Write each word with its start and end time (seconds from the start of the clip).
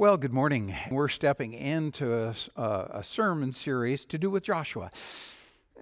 Well, 0.00 0.16
good 0.16 0.32
morning. 0.32 0.76
We're 0.92 1.08
stepping 1.08 1.54
into 1.54 2.14
a, 2.14 2.32
a, 2.54 2.90
a, 2.98 3.02
sermon 3.02 3.52
series 3.52 4.04
to 4.04 4.16
do 4.16 4.30
with 4.30 4.44
Joshua. 4.44 4.92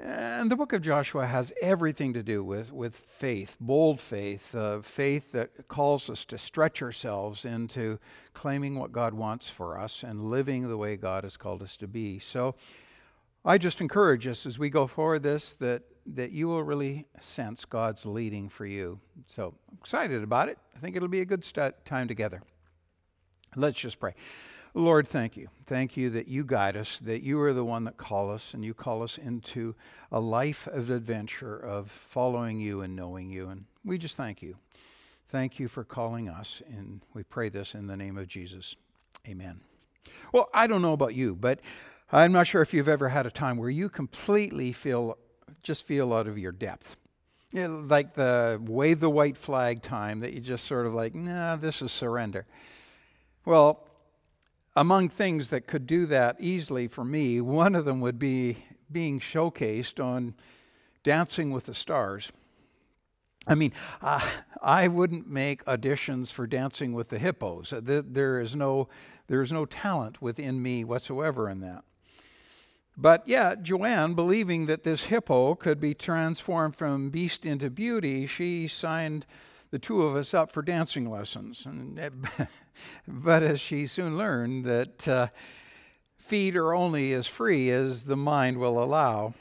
And 0.00 0.50
the 0.50 0.56
book 0.56 0.72
of 0.72 0.80
Joshua 0.80 1.26
has 1.26 1.52
everything 1.60 2.14
to 2.14 2.22
do 2.22 2.42
with, 2.42 2.72
with 2.72 2.96
faith, 2.96 3.58
bold 3.60 4.00
faith, 4.00 4.54
uh, 4.54 4.80
faith 4.80 5.32
that 5.32 5.68
calls 5.68 6.08
us 6.08 6.24
to 6.26 6.38
stretch 6.38 6.80
ourselves 6.80 7.44
into 7.44 7.98
claiming 8.32 8.78
what 8.78 8.90
God 8.90 9.12
wants 9.12 9.50
for 9.50 9.78
us 9.78 10.02
and 10.02 10.30
living 10.30 10.66
the 10.66 10.78
way 10.78 10.96
God 10.96 11.24
has 11.24 11.36
called 11.36 11.62
us 11.62 11.76
to 11.76 11.86
be. 11.86 12.18
So 12.18 12.54
I 13.44 13.58
just 13.58 13.82
encourage 13.82 14.26
us 14.26 14.46
as 14.46 14.58
we 14.58 14.70
go 14.70 14.86
forward 14.86 15.24
this 15.24 15.56
that, 15.56 15.82
that 16.14 16.30
you 16.30 16.48
will 16.48 16.64
really 16.64 17.06
sense 17.20 17.66
God's 17.66 18.06
leading 18.06 18.48
for 18.48 18.64
you. 18.64 18.98
So 19.26 19.52
I'm 19.70 19.76
excited 19.76 20.22
about 20.22 20.48
it. 20.48 20.56
I 20.74 20.78
think 20.78 20.96
it'll 20.96 21.06
be 21.06 21.20
a 21.20 21.26
good 21.26 21.44
st- 21.44 21.84
time 21.84 22.08
together. 22.08 22.40
Let's 23.54 23.78
just 23.78 24.00
pray. 24.00 24.14
Lord, 24.74 25.08
thank 25.08 25.38
you. 25.38 25.48
Thank 25.66 25.96
you 25.96 26.10
that 26.10 26.28
you 26.28 26.44
guide 26.44 26.76
us, 26.76 26.98
that 26.98 27.22
you 27.22 27.40
are 27.40 27.54
the 27.54 27.64
one 27.64 27.84
that 27.84 27.96
call 27.96 28.30
us, 28.30 28.52
and 28.52 28.62
you 28.62 28.74
call 28.74 29.02
us 29.02 29.16
into 29.16 29.74
a 30.12 30.20
life 30.20 30.66
of 30.66 30.90
adventure 30.90 31.56
of 31.56 31.90
following 31.90 32.60
you 32.60 32.82
and 32.82 32.94
knowing 32.94 33.30
you. 33.30 33.48
And 33.48 33.64
we 33.84 33.96
just 33.96 34.16
thank 34.16 34.42
you. 34.42 34.56
Thank 35.30 35.58
you 35.58 35.66
for 35.66 35.82
calling 35.82 36.28
us, 36.28 36.62
and 36.68 37.00
we 37.14 37.22
pray 37.22 37.48
this 37.48 37.74
in 37.74 37.86
the 37.86 37.96
name 37.96 38.18
of 38.18 38.28
Jesus. 38.28 38.76
Amen. 39.26 39.60
Well, 40.30 40.48
I 40.52 40.66
don't 40.66 40.82
know 40.82 40.92
about 40.92 41.14
you, 41.14 41.34
but 41.34 41.60
I'm 42.12 42.32
not 42.32 42.46
sure 42.46 42.62
if 42.62 42.74
you've 42.74 42.86
ever 42.86 43.08
had 43.08 43.26
a 43.26 43.30
time 43.30 43.56
where 43.56 43.70
you 43.70 43.88
completely 43.88 44.72
feel, 44.72 45.18
just 45.62 45.86
feel 45.86 46.12
out 46.12 46.28
of 46.28 46.38
your 46.38 46.52
depth. 46.52 46.96
You 47.50 47.66
know, 47.66 47.84
like 47.88 48.14
the 48.14 48.60
wave 48.62 49.00
the 49.00 49.10
white 49.10 49.36
flag 49.36 49.80
time 49.80 50.20
that 50.20 50.34
you 50.34 50.40
just 50.40 50.66
sort 50.66 50.86
of 50.86 50.94
like, 50.94 51.14
nah, 51.14 51.56
this 51.56 51.80
is 51.80 51.90
surrender. 51.90 52.46
Well, 53.46 53.86
among 54.74 55.10
things 55.10 55.50
that 55.50 55.68
could 55.68 55.86
do 55.86 56.06
that 56.06 56.36
easily 56.40 56.88
for 56.88 57.04
me, 57.04 57.40
one 57.40 57.76
of 57.76 57.84
them 57.84 58.00
would 58.00 58.18
be 58.18 58.58
being 58.90 59.20
showcased 59.20 60.04
on 60.04 60.34
Dancing 61.04 61.52
with 61.52 61.66
the 61.66 61.74
Stars. 61.74 62.32
I 63.46 63.54
mean, 63.54 63.72
uh, 64.02 64.28
I 64.60 64.88
wouldn't 64.88 65.30
make 65.30 65.64
auditions 65.66 66.32
for 66.32 66.48
Dancing 66.48 66.92
with 66.92 67.08
the 67.08 67.20
Hippos. 67.20 67.72
There 67.80 68.40
is 68.40 68.56
no, 68.56 68.88
there 69.28 69.42
is 69.42 69.52
no 69.52 69.64
talent 69.64 70.20
within 70.20 70.60
me 70.60 70.82
whatsoever 70.82 71.48
in 71.48 71.60
that. 71.60 71.84
But 72.96 73.28
yet, 73.28 73.62
Joanne, 73.62 74.14
believing 74.14 74.66
that 74.66 74.82
this 74.82 75.04
hippo 75.04 75.54
could 75.54 75.78
be 75.78 75.94
transformed 75.94 76.74
from 76.74 77.10
beast 77.10 77.46
into 77.46 77.70
beauty, 77.70 78.26
she 78.26 78.66
signed 78.66 79.24
the 79.70 79.78
two 79.78 80.02
of 80.02 80.16
us 80.16 80.34
up 80.34 80.50
for 80.50 80.62
dancing 80.62 81.10
lessons. 81.10 81.66
And, 81.66 82.28
but 83.08 83.42
as 83.42 83.60
she 83.60 83.86
soon 83.86 84.16
learned, 84.16 84.64
that 84.64 85.08
uh, 85.08 85.28
feet 86.16 86.56
are 86.56 86.74
only 86.74 87.12
as 87.12 87.26
free 87.26 87.70
as 87.70 88.04
the 88.04 88.16
mind 88.16 88.58
will 88.58 88.82
allow. 88.82 89.34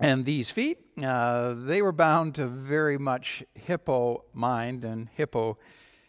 And 0.00 0.24
these 0.24 0.50
feet, 0.50 0.78
uh, 1.02 1.54
they 1.56 1.80
were 1.80 1.92
bound 1.92 2.34
to 2.34 2.46
very 2.46 2.98
much 2.98 3.44
hippo 3.54 4.24
mind 4.32 4.84
and 4.84 5.08
hippo 5.14 5.58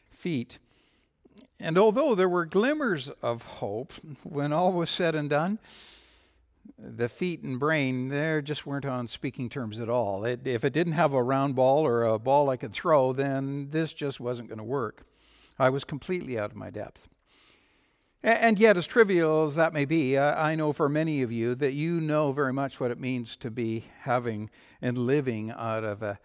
feet. 0.10 0.58
And 1.60 1.78
although 1.78 2.16
there 2.16 2.28
were 2.28 2.46
glimmers 2.46 3.10
of 3.22 3.44
hope 3.44 3.94
when 4.24 4.52
all 4.52 4.74
was 4.74 4.90
said 4.90 5.16
and 5.16 5.30
done, 5.30 5.60
the 6.78 7.10
feet 7.10 7.44
and 7.44 7.60
brain 7.60 8.10
there 8.10 8.42
just 8.42 8.66
weren't 8.66 8.86
on 8.86 9.08
speaking 9.08 9.50
terms 9.50 9.80
at 9.80 9.90
all. 9.90 10.26
It, 10.26 10.46
if 10.46 10.64
it 10.64 10.74
didn't 10.74 10.94
have 10.94 11.14
a 11.14 11.24
round 11.24 11.56
ball 11.56 11.86
or 11.86 12.04
a 12.04 12.20
ball 12.20 12.50
I 12.50 12.58
could 12.58 12.74
throw, 12.74 13.14
then 13.14 13.70
this 13.70 13.94
just 13.94 14.20
wasn't 14.20 14.50
going 14.50 14.60
to 14.60 14.64
work. 14.64 15.06
I 15.60 15.70
was 15.70 15.84
completely 15.84 16.40
out 16.40 16.52
of 16.52 16.58
my 16.58 16.70
depth. 16.70 17.08
And 18.24 18.58
yet, 18.58 18.78
as 18.78 18.88
trivial 18.88 19.46
as 19.46 19.56
that 19.56 19.74
may 19.74 19.84
be, 19.84 20.18
I 20.18 20.56
know 20.56 20.72
for 20.72 20.88
many 20.88 21.24
of 21.24 21.32
you 21.32 21.56
that 21.56 21.74
you 21.74 22.00
know 22.00 22.32
very 22.32 22.54
much 22.54 22.80
what 22.80 22.90
it 22.90 22.98
means 22.98 23.36
to 23.38 23.52
be 23.52 23.84
having 24.00 24.50
and 24.82 24.98
living 24.98 25.52
out 25.52 25.84
of 25.84 26.02
a 26.02 26.20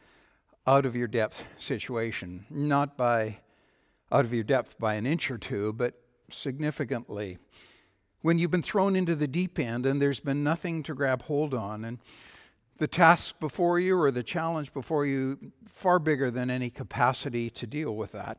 out 0.64 0.86
of 0.86 0.94
your 0.94 1.08
depth 1.08 1.44
situation, 1.56 2.44
not 2.50 2.96
by 2.96 3.38
out 4.12 4.24
of 4.24 4.32
your 4.32 4.44
depth 4.44 4.78
by 4.78 4.94
an 4.94 5.06
inch 5.06 5.28
or 5.28 5.38
two, 5.38 5.72
but 5.72 5.94
significantly 6.30 7.38
when 8.22 8.38
you've 8.38 8.50
been 8.50 8.62
thrown 8.62 8.96
into 8.96 9.14
the 9.14 9.28
deep 9.28 9.58
end 9.58 9.86
and 9.86 10.02
there's 10.02 10.20
been 10.20 10.42
nothing 10.42 10.82
to 10.82 10.94
grab 10.94 11.22
hold 11.22 11.54
on 11.54 11.84
and 11.84 11.98
the 12.78 12.86
task 12.88 13.38
before 13.40 13.78
you 13.78 14.00
or 14.00 14.10
the 14.10 14.22
challenge 14.22 14.72
before 14.72 15.04
you 15.04 15.52
far 15.66 15.98
bigger 15.98 16.30
than 16.30 16.50
any 16.50 16.70
capacity 16.70 17.50
to 17.50 17.66
deal 17.66 17.94
with 17.94 18.12
that. 18.12 18.38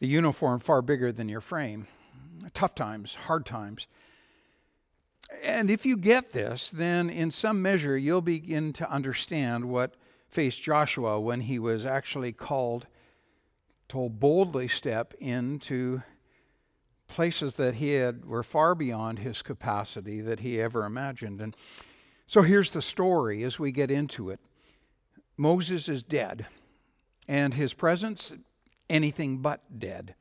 The 0.00 0.08
uniform 0.08 0.58
far 0.58 0.82
bigger 0.82 1.12
than 1.12 1.28
your 1.28 1.40
frame. 1.40 1.86
Tough 2.52 2.74
times 2.74 3.14
hard 3.14 3.46
times. 3.46 3.86
And 5.44 5.70
if 5.70 5.86
you 5.86 5.96
get 5.96 6.32
this 6.32 6.70
then 6.70 7.08
in 7.08 7.30
some 7.30 7.62
measure 7.62 7.96
you'll 7.96 8.20
begin 8.20 8.72
to 8.74 8.90
understand 8.90 9.64
what 9.64 9.94
faced 10.28 10.62
joshua 10.62 11.20
when 11.20 11.42
he 11.42 11.58
was 11.58 11.86
actually 11.86 12.32
called 12.32 12.86
to 13.88 14.08
boldly 14.08 14.68
step 14.68 15.14
into 15.18 16.02
places 17.12 17.56
that 17.56 17.74
he 17.74 17.90
had 17.90 18.24
were 18.24 18.42
far 18.42 18.74
beyond 18.74 19.18
his 19.18 19.42
capacity 19.42 20.22
that 20.22 20.40
he 20.40 20.58
ever 20.58 20.86
imagined. 20.86 21.42
And 21.42 21.54
so 22.26 22.40
here's 22.40 22.70
the 22.70 22.80
story 22.80 23.44
as 23.44 23.58
we 23.58 23.70
get 23.70 23.90
into 23.90 24.30
it. 24.30 24.40
Moses 25.36 25.90
is 25.90 26.02
dead, 26.02 26.46
and 27.28 27.52
his 27.52 27.74
presence 27.74 28.32
anything 28.88 29.38
but 29.38 29.78
dead. 29.78 30.14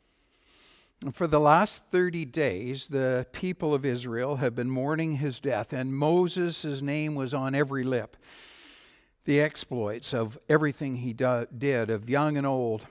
For 1.13 1.27
the 1.27 1.39
last 1.39 1.85
30 1.91 2.25
days, 2.25 2.89
the 2.89 3.25
people 3.31 3.73
of 3.73 3.85
Israel 3.85 4.35
have 4.35 4.53
been 4.53 4.69
mourning 4.69 5.13
his 5.13 5.39
death, 5.39 5.71
and 5.71 5.95
Moses' 5.95 6.81
name 6.81 7.15
was 7.15 7.33
on 7.33 7.55
every 7.55 7.85
lip. 7.85 8.17
The 9.23 9.39
exploits 9.39 10.13
of 10.13 10.37
everything 10.49 10.97
he 10.97 11.13
do- 11.13 11.47
did, 11.57 11.89
of 11.89 12.09
young 12.09 12.35
and 12.35 12.45
old. 12.45 12.85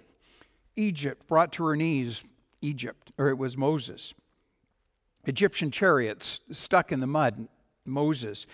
Egypt 0.74 1.26
brought 1.28 1.52
to 1.52 1.64
her 1.64 1.76
knees 1.76 2.24
Egypt, 2.62 3.12
or 3.18 3.28
it 3.28 3.38
was 3.38 3.56
Moses. 3.56 4.14
Egyptian 5.24 5.70
chariots 5.70 6.40
stuck 6.50 6.92
in 6.92 7.00
the 7.00 7.06
mud, 7.06 7.48
Moses. 7.84 8.46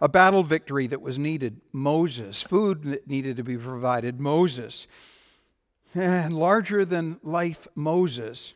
A 0.00 0.08
battle 0.08 0.42
victory 0.42 0.86
that 0.86 1.02
was 1.02 1.18
needed, 1.18 1.60
Moses. 1.72 2.42
Food 2.42 2.84
that 2.84 3.06
needed 3.08 3.36
to 3.36 3.44
be 3.44 3.56
provided, 3.56 4.20
Moses. 4.20 4.86
And 5.94 6.34
larger 6.34 6.84
than 6.84 7.18
life, 7.22 7.68
Moses, 7.74 8.54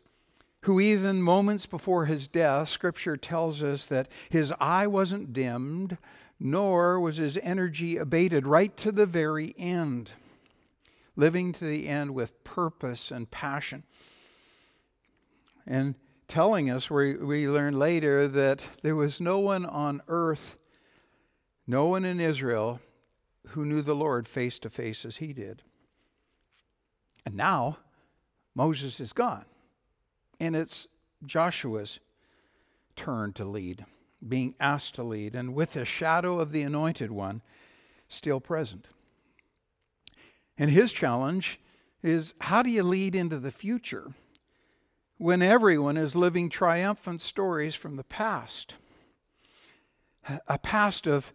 who 0.61 0.79
even 0.79 1.21
moments 1.21 1.65
before 1.65 2.05
his 2.05 2.27
death, 2.27 2.69
Scripture 2.69 3.17
tells 3.17 3.61
us 3.61 3.85
that 3.85 4.07
his 4.29 4.53
eye 4.59 4.87
wasn't 4.87 5.33
dimmed, 5.33 5.97
nor 6.39 6.99
was 6.99 7.17
his 7.17 7.37
energy 7.37 7.97
abated 7.97 8.47
right 8.47 8.75
to 8.77 8.91
the 8.91 9.05
very 9.05 9.53
end, 9.57 10.11
living 11.15 11.53
to 11.53 11.65
the 11.65 11.87
end 11.87 12.13
with 12.13 12.43
purpose 12.43 13.11
and 13.11 13.29
passion 13.29 13.83
and 15.67 15.95
telling 16.27 16.69
us, 16.69 16.89
we, 16.89 17.15
we 17.17 17.47
learn 17.47 17.77
later, 17.77 18.27
that 18.27 18.63
there 18.81 18.95
was 18.95 19.21
no 19.21 19.39
one 19.39 19.65
on 19.65 20.01
earth, 20.07 20.57
no 21.67 21.85
one 21.85 22.05
in 22.05 22.19
Israel, 22.19 22.79
who 23.49 23.65
knew 23.65 23.81
the 23.81 23.95
Lord 23.95 24.27
face 24.27 24.59
to 24.59 24.69
face 24.69 25.05
as 25.05 25.17
he 25.17 25.33
did. 25.33 25.61
And 27.25 27.35
now, 27.35 27.77
Moses 28.55 28.99
is 28.99 29.13
gone. 29.13 29.45
And 30.39 30.55
it's 30.55 30.87
Joshua's 31.25 31.99
turn 32.95 33.33
to 33.33 33.45
lead, 33.45 33.85
being 34.27 34.55
asked 34.59 34.95
to 34.95 35.03
lead, 35.03 35.35
and 35.35 35.53
with 35.53 35.73
the 35.73 35.85
shadow 35.85 36.39
of 36.39 36.51
the 36.51 36.61
anointed 36.61 37.11
one 37.11 37.41
still 38.07 38.39
present. 38.39 38.87
And 40.57 40.69
his 40.69 40.93
challenge 40.93 41.59
is 42.01 42.33
how 42.39 42.61
do 42.61 42.69
you 42.69 42.83
lead 42.83 43.15
into 43.15 43.39
the 43.39 43.51
future? 43.51 44.13
When 45.17 45.41
everyone 45.41 45.97
is 45.97 46.15
living 46.15 46.49
triumphant 46.49 47.21
stories 47.21 47.75
from 47.75 47.95
the 47.95 48.03
past. 48.03 48.75
A 50.47 50.57
past 50.57 51.07
of 51.07 51.31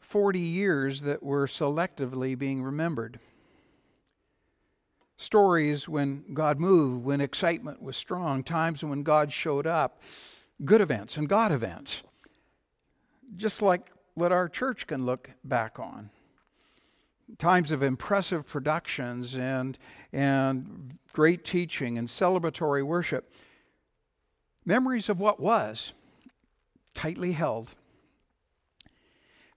40 0.00 0.38
years 0.38 1.02
that 1.02 1.22
were 1.22 1.46
selectively 1.46 2.38
being 2.38 2.62
remembered. 2.62 3.18
Stories 5.16 5.88
when 5.88 6.24
God 6.32 6.60
moved, 6.60 7.04
when 7.04 7.20
excitement 7.20 7.82
was 7.82 7.96
strong, 7.96 8.44
times 8.44 8.84
when 8.84 9.02
God 9.02 9.32
showed 9.32 9.66
up, 9.66 10.02
good 10.64 10.80
events 10.80 11.16
and 11.16 11.28
God 11.28 11.52
events. 11.52 12.02
Just 13.34 13.60
like 13.60 13.90
what 14.14 14.30
our 14.30 14.48
church 14.48 14.86
can 14.86 15.04
look 15.04 15.30
back 15.44 15.78
on 15.78 16.10
times 17.38 17.70
of 17.72 17.82
impressive 17.82 18.46
productions 18.46 19.36
and, 19.36 19.78
and 20.12 20.98
great 21.12 21.44
teaching 21.44 21.98
and 21.98 22.08
celebratory 22.08 22.84
worship. 22.84 23.32
Memories 24.64 25.08
of 25.08 25.20
what 25.20 25.40
was, 25.40 25.92
tightly 26.94 27.32
held. 27.32 27.70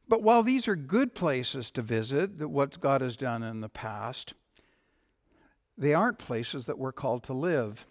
But 0.08 0.24
while 0.24 0.44
these 0.44 0.68
are 0.68 0.76
good 0.76 1.14
places 1.14 1.72
to 1.72 1.82
visit, 1.82 2.48
what 2.48 2.80
God 2.80 3.02
has 3.02 3.16
done 3.16 3.44
in 3.44 3.62
the 3.62 3.70
past, 3.70 4.34
they 5.78 5.94
aren't 5.94 6.18
places 6.18 6.66
that 6.66 6.78
we're 6.78 6.92
called 6.92 7.24
to 7.24 7.34
live. 7.34 7.86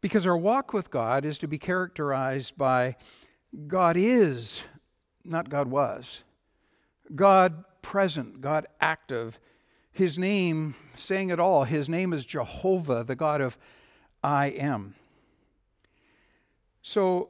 Because 0.00 0.26
our 0.26 0.36
walk 0.36 0.72
with 0.72 0.90
God 0.90 1.24
is 1.24 1.38
to 1.38 1.46
be 1.46 1.58
characterized 1.58 2.56
by 2.56 2.96
God 3.66 3.96
is, 3.96 4.62
not 5.24 5.48
God 5.48 5.68
was. 5.68 6.24
God 7.14 7.64
present, 7.82 8.40
God 8.40 8.66
active. 8.80 9.38
His 9.92 10.18
name, 10.18 10.74
saying 10.94 11.30
it 11.30 11.38
all, 11.38 11.64
his 11.64 11.88
name 11.88 12.12
is 12.12 12.24
Jehovah, 12.24 13.04
the 13.04 13.14
God 13.14 13.40
of 13.40 13.58
I 14.24 14.46
am. 14.46 14.94
So, 16.80 17.28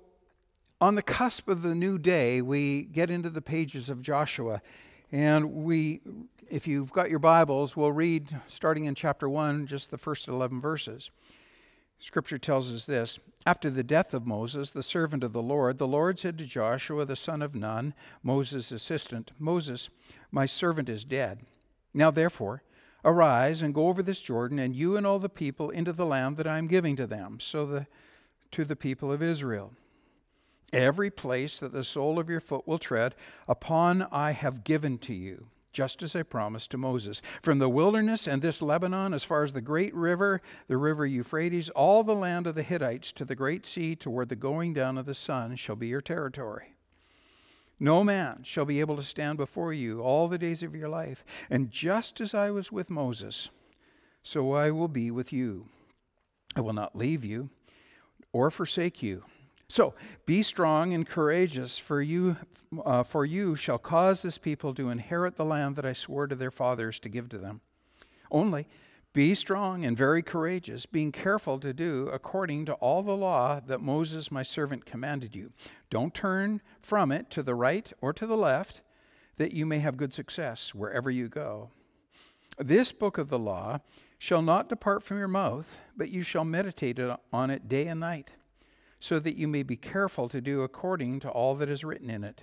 on 0.80 0.94
the 0.94 1.02
cusp 1.02 1.48
of 1.48 1.62
the 1.62 1.74
new 1.74 1.98
day, 1.98 2.42
we 2.42 2.84
get 2.84 3.10
into 3.10 3.30
the 3.30 3.42
pages 3.42 3.88
of 3.88 4.02
Joshua. 4.02 4.60
And 5.12 5.64
we, 5.64 6.00
if 6.50 6.66
you've 6.66 6.90
got 6.90 7.10
your 7.10 7.18
Bibles, 7.18 7.76
we'll 7.76 7.92
read 7.92 8.40
starting 8.48 8.86
in 8.86 8.94
chapter 8.94 9.28
1, 9.28 9.66
just 9.66 9.90
the 9.90 9.98
first 9.98 10.26
11 10.26 10.60
verses. 10.60 11.10
Scripture 12.02 12.36
tells 12.36 12.74
us 12.74 12.84
this 12.84 13.20
After 13.46 13.70
the 13.70 13.84
death 13.84 14.12
of 14.12 14.26
Moses, 14.26 14.72
the 14.72 14.82
servant 14.82 15.22
of 15.22 15.32
the 15.32 15.40
Lord, 15.40 15.78
the 15.78 15.86
Lord 15.86 16.18
said 16.18 16.36
to 16.38 16.44
Joshua, 16.44 17.04
the 17.04 17.14
son 17.14 17.40
of 17.40 17.54
Nun, 17.54 17.94
Moses' 18.24 18.72
assistant, 18.72 19.30
Moses, 19.38 19.88
my 20.32 20.44
servant 20.44 20.88
is 20.88 21.04
dead. 21.04 21.46
Now 21.94 22.10
therefore, 22.10 22.64
arise 23.04 23.62
and 23.62 23.72
go 23.72 23.86
over 23.86 24.02
this 24.02 24.20
Jordan, 24.20 24.58
and 24.58 24.74
you 24.74 24.96
and 24.96 25.06
all 25.06 25.20
the 25.20 25.28
people 25.28 25.70
into 25.70 25.92
the 25.92 26.04
land 26.04 26.36
that 26.38 26.46
I 26.46 26.58
am 26.58 26.66
giving 26.66 26.96
to 26.96 27.06
them, 27.06 27.38
so 27.38 27.64
the, 27.66 27.86
to 28.50 28.64
the 28.64 28.74
people 28.74 29.12
of 29.12 29.22
Israel. 29.22 29.72
Every 30.72 31.10
place 31.10 31.60
that 31.60 31.72
the 31.72 31.84
sole 31.84 32.18
of 32.18 32.28
your 32.28 32.40
foot 32.40 32.66
will 32.66 32.78
tread, 32.78 33.14
upon 33.46 34.08
I 34.10 34.32
have 34.32 34.64
given 34.64 34.98
to 34.98 35.14
you, 35.14 35.46
just 35.72 36.02
as 36.02 36.14
I 36.14 36.22
promised 36.22 36.70
to 36.70 36.78
Moses. 36.78 37.22
From 37.42 37.58
the 37.58 37.68
wilderness 37.68 38.26
and 38.26 38.42
this 38.42 38.62
Lebanon, 38.62 39.14
as 39.14 39.24
far 39.24 39.42
as 39.42 39.52
the 39.52 39.60
great 39.60 39.94
river, 39.94 40.40
the 40.68 40.76
river 40.76 41.06
Euphrates, 41.06 41.70
all 41.70 42.04
the 42.04 42.14
land 42.14 42.46
of 42.46 42.54
the 42.54 42.62
Hittites 42.62 43.12
to 43.12 43.24
the 43.24 43.34
great 43.34 43.66
sea, 43.66 43.96
toward 43.96 44.28
the 44.28 44.36
going 44.36 44.74
down 44.74 44.98
of 44.98 45.06
the 45.06 45.14
sun, 45.14 45.56
shall 45.56 45.76
be 45.76 45.88
your 45.88 46.00
territory. 46.00 46.74
No 47.80 48.04
man 48.04 48.42
shall 48.44 48.64
be 48.64 48.78
able 48.78 48.96
to 48.96 49.02
stand 49.02 49.38
before 49.38 49.72
you 49.72 50.02
all 50.02 50.28
the 50.28 50.38
days 50.38 50.62
of 50.62 50.76
your 50.76 50.88
life. 50.88 51.24
And 51.50 51.70
just 51.70 52.20
as 52.20 52.32
I 52.32 52.50
was 52.50 52.70
with 52.70 52.90
Moses, 52.90 53.50
so 54.22 54.52
I 54.52 54.70
will 54.70 54.88
be 54.88 55.10
with 55.10 55.32
you. 55.32 55.66
I 56.54 56.60
will 56.60 56.74
not 56.74 56.94
leave 56.94 57.24
you 57.24 57.50
or 58.32 58.50
forsake 58.50 59.02
you. 59.02 59.24
So 59.72 59.94
be 60.26 60.42
strong 60.42 60.92
and 60.92 61.08
courageous, 61.08 61.78
for 61.78 62.02
you, 62.02 62.36
uh, 62.84 63.04
for 63.04 63.24
you 63.24 63.56
shall 63.56 63.78
cause 63.78 64.20
this 64.20 64.36
people 64.36 64.74
to 64.74 64.90
inherit 64.90 65.36
the 65.36 65.46
land 65.46 65.76
that 65.76 65.86
I 65.86 65.94
swore 65.94 66.26
to 66.26 66.34
their 66.34 66.50
fathers 66.50 66.98
to 66.98 67.08
give 67.08 67.30
to 67.30 67.38
them. 67.38 67.62
Only 68.30 68.68
be 69.14 69.34
strong 69.34 69.86
and 69.86 69.96
very 69.96 70.22
courageous, 70.22 70.84
being 70.84 71.10
careful 71.10 71.58
to 71.60 71.72
do 71.72 72.10
according 72.12 72.66
to 72.66 72.74
all 72.74 73.02
the 73.02 73.16
law 73.16 73.60
that 73.66 73.80
Moses 73.80 74.30
my 74.30 74.42
servant 74.42 74.84
commanded 74.84 75.34
you. 75.34 75.52
Don't 75.88 76.12
turn 76.12 76.60
from 76.82 77.10
it 77.10 77.30
to 77.30 77.42
the 77.42 77.54
right 77.54 77.90
or 78.02 78.12
to 78.12 78.26
the 78.26 78.36
left, 78.36 78.82
that 79.38 79.52
you 79.52 79.64
may 79.64 79.78
have 79.78 79.96
good 79.96 80.12
success 80.12 80.74
wherever 80.74 81.10
you 81.10 81.30
go. 81.30 81.70
This 82.58 82.92
book 82.92 83.16
of 83.16 83.30
the 83.30 83.38
law 83.38 83.78
shall 84.18 84.42
not 84.42 84.68
depart 84.68 85.02
from 85.02 85.16
your 85.16 85.28
mouth, 85.28 85.78
but 85.96 86.10
you 86.10 86.22
shall 86.22 86.44
meditate 86.44 87.00
on 87.32 87.48
it 87.48 87.68
day 87.68 87.86
and 87.86 88.00
night 88.00 88.32
so 89.02 89.18
that 89.18 89.36
you 89.36 89.48
may 89.48 89.64
be 89.64 89.74
careful 89.74 90.28
to 90.28 90.40
do 90.40 90.60
according 90.60 91.18
to 91.18 91.28
all 91.28 91.56
that 91.56 91.68
is 91.68 91.82
written 91.82 92.08
in 92.08 92.22
it. 92.22 92.42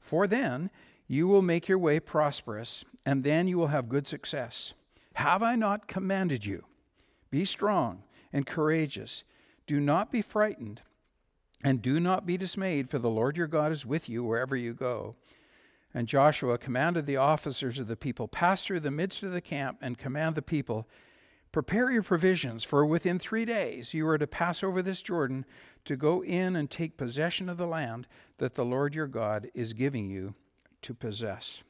For 0.00 0.26
then 0.26 0.70
you 1.06 1.28
will 1.28 1.42
make 1.42 1.68
your 1.68 1.78
way 1.78 2.00
prosperous, 2.00 2.86
and 3.04 3.22
then 3.22 3.46
you 3.46 3.58
will 3.58 3.66
have 3.66 3.90
good 3.90 4.06
success. 4.06 4.72
Have 5.16 5.42
I 5.42 5.56
not 5.56 5.86
commanded 5.86 6.46
you? 6.46 6.64
Be 7.30 7.44
strong 7.44 8.02
and 8.32 8.46
courageous. 8.46 9.24
Do 9.66 9.78
not 9.78 10.10
be 10.10 10.22
frightened, 10.22 10.80
and 11.62 11.82
do 11.82 12.00
not 12.00 12.24
be 12.24 12.38
dismayed, 12.38 12.88
for 12.88 12.98
the 12.98 13.10
Lord 13.10 13.36
your 13.36 13.46
God 13.46 13.70
is 13.70 13.84
with 13.84 14.08
you 14.08 14.24
wherever 14.24 14.56
you 14.56 14.72
go. 14.72 15.16
And 15.92 16.08
Joshua 16.08 16.56
commanded 16.56 17.04
the 17.04 17.18
officers 17.18 17.78
of 17.78 17.88
the 17.88 17.96
people, 17.96 18.26
Pass 18.26 18.64
through 18.64 18.80
the 18.80 18.90
midst 18.90 19.22
of 19.22 19.32
the 19.32 19.42
camp 19.42 19.80
and 19.82 19.98
command 19.98 20.34
the 20.34 20.42
people, 20.42 20.88
Prepare 21.54 21.92
your 21.92 22.02
provisions, 22.02 22.64
for 22.64 22.84
within 22.84 23.16
three 23.16 23.44
days 23.44 23.94
you 23.94 24.08
are 24.08 24.18
to 24.18 24.26
pass 24.26 24.64
over 24.64 24.82
this 24.82 25.00
Jordan 25.00 25.46
to 25.84 25.94
go 25.94 26.24
in 26.24 26.56
and 26.56 26.68
take 26.68 26.96
possession 26.96 27.48
of 27.48 27.58
the 27.58 27.66
land 27.68 28.08
that 28.38 28.56
the 28.56 28.64
Lord 28.64 28.92
your 28.92 29.06
God 29.06 29.48
is 29.54 29.72
giving 29.72 30.10
you 30.10 30.34
to 30.82 30.94
possess. 30.94 31.62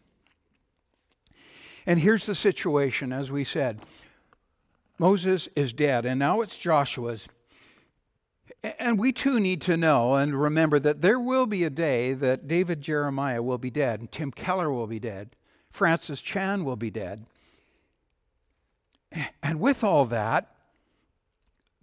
And 1.85 2.01
here's 2.01 2.25
the 2.25 2.35
situation, 2.35 3.13
as 3.13 3.31
we 3.31 3.45
said 3.45 3.83
Moses 4.99 5.51
is 5.55 5.75
dead, 5.75 6.07
and 6.07 6.19
now 6.19 6.41
it's 6.41 6.57
Joshua's. 6.57 7.29
And 8.79 8.99
we 8.99 9.13
too 9.13 9.39
need 9.39 9.61
to 9.61 9.77
know 9.77 10.15
and 10.15 10.35
remember 10.35 10.79
that 10.79 11.03
there 11.03 11.21
will 11.21 11.45
be 11.45 11.63
a 11.63 11.69
day 11.69 12.15
that 12.15 12.49
David 12.49 12.81
Jeremiah 12.81 13.43
will 13.43 13.59
be 13.59 13.71
dead, 13.71 14.01
and 14.01 14.11
Tim 14.11 14.31
Keller 14.31 14.73
will 14.73 14.87
be 14.87 14.99
dead, 14.99 15.37
Francis 15.71 16.23
Chan 16.23 16.65
will 16.65 16.77
be 16.77 16.91
dead. 16.91 17.27
And 19.43 19.61
with 19.61 19.85
all 19.85 20.07
that, 20.07 20.51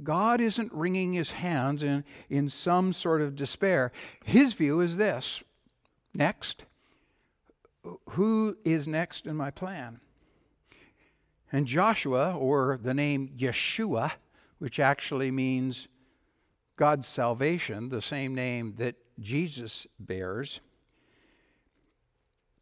God 0.04 0.42
isn't 0.42 0.74
wringing 0.74 1.14
his 1.14 1.32
hands 1.32 1.84
in, 1.84 2.04
in 2.30 2.50
some 2.50 2.92
sort 2.92 3.22
of 3.22 3.36
despair. 3.36 3.92
His 4.24 4.54
view 4.54 4.80
is 4.82 4.98
this 4.98 5.44
next. 6.14 6.66
Who 8.10 8.58
is 8.64 8.88
next 8.88 9.28
in 9.28 9.36
my 9.36 9.52
plan? 9.52 10.00
And 11.52 11.68
Joshua, 11.68 12.36
or 12.38 12.80
the 12.82 12.94
name 12.94 13.30
Yeshua, 13.38 14.12
which 14.60 14.80
actually 14.80 15.32
means 15.32 15.88
God's 16.78 17.08
salvation, 17.08 17.90
the 17.90 18.02
same 18.02 18.34
name 18.34 18.76
that 18.78 18.96
Jesus 19.20 19.86
bears, 20.00 20.62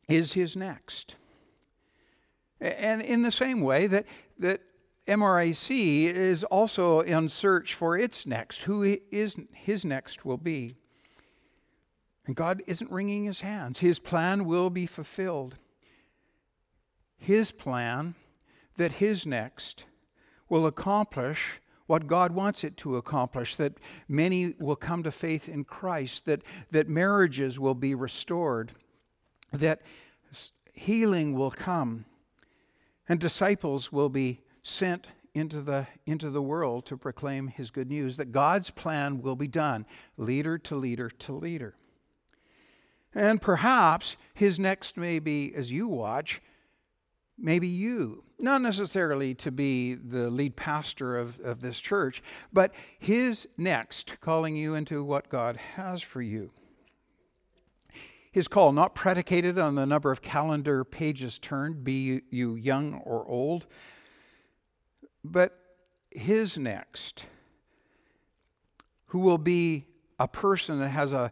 is 0.08 0.34
his 0.34 0.56
next. 0.56 1.16
And 2.60 3.02
in 3.02 3.22
the 3.22 3.32
same 3.32 3.62
way 3.62 3.88
that, 3.88 4.06
that 4.40 4.62
MRAC 5.08 6.06
is 6.06 6.44
also 6.46 7.02
in 7.02 7.30
search 7.30 7.74
for 7.74 7.98
its 7.98 8.26
next, 8.26 8.64
who 8.64 8.98
is 9.12 9.36
his 9.54 9.84
next 9.84 10.26
will 10.26 10.38
be. 10.38 10.76
And 12.26 12.36
God 12.36 12.62
isn't 12.68 12.92
wringing 12.92 13.26
his 13.26 13.42
hands. 13.42 13.80
His 13.80 14.00
plan 14.00 14.46
will 14.46 14.70
be 14.70 14.86
fulfilled. 14.86 15.58
His 17.18 17.52
plan 17.52 18.16
that 18.78 18.94
his 18.94 19.26
next 19.26 19.86
will 20.48 20.66
accomplish 20.66 21.60
what 21.88 22.06
God 22.06 22.32
wants 22.34 22.64
it 22.64 22.78
to 22.78 22.98
accomplish, 22.98 23.56
that 23.56 23.74
many 24.08 24.54
will 24.60 24.76
come 24.76 25.02
to 25.02 25.12
faith 25.12 25.50
in 25.50 25.64
Christ, 25.64 26.26
that, 26.26 26.44
that 26.70 26.88
marriages 26.88 27.60
will 27.60 27.74
be 27.74 27.96
restored, 27.96 28.74
that 29.52 29.82
healing 30.72 31.34
will 31.34 31.50
come, 31.50 32.06
and 33.10 33.20
disciples 33.20 33.92
will 33.92 34.10
be 34.10 34.40
sent 34.64 35.08
into 35.34 35.62
the, 35.62 35.88
into 36.06 36.30
the 36.30 36.42
world 36.42 36.86
to 36.86 36.98
proclaim 36.98 37.48
his 37.48 37.72
good 37.72 37.90
news, 37.90 38.18
that 38.18 38.32
God's 38.32 38.70
plan 38.70 39.22
will 39.22 39.36
be 39.36 39.48
done, 39.48 39.86
leader 40.18 40.58
to 40.60 40.76
leader 40.76 41.10
to 41.10 41.34
leader. 41.34 41.76
And 43.14 43.42
perhaps 43.42 44.18
his 44.34 44.60
next 44.60 44.96
may 44.96 45.20
be, 45.20 45.54
as 45.56 45.72
you 45.72 45.88
watch, 45.88 46.42
maybe 47.38 47.68
you, 47.68 48.24
not 48.38 48.62
necessarily 48.62 49.34
to 49.36 49.52
be 49.52 49.96
the 49.96 50.30
lead 50.30 50.56
pastor 50.56 51.18
of, 51.18 51.40
of 51.40 51.62
this 51.62 51.80
church, 51.80 52.22
but 52.54 52.74
his 53.00 53.48
next 53.58 54.20
calling 54.22 54.56
you 54.56 54.76
into 54.76 55.04
what 55.04 55.30
God 55.30 55.58
has 55.58 56.02
for 56.02 56.22
you. 56.22 56.52
His 58.32 58.48
call, 58.48 58.72
not 58.72 58.94
predicated 58.94 59.58
on 59.58 59.76
the 59.76 59.86
number 59.86 60.12
of 60.12 60.22
calendar 60.22 60.84
pages 60.84 61.40
turned, 61.40 61.84
be 61.84 62.22
you 62.30 62.56
young 62.56 63.02
or 63.06 63.28
old, 63.28 63.66
but 65.24 65.58
his 66.12 66.58
next, 66.58 67.26
who 69.08 69.20
will 69.20 69.38
be 69.38 69.86
a 70.20 70.28
person 70.28 70.80
that 70.80 70.90
has 70.90 71.12
a, 71.14 71.32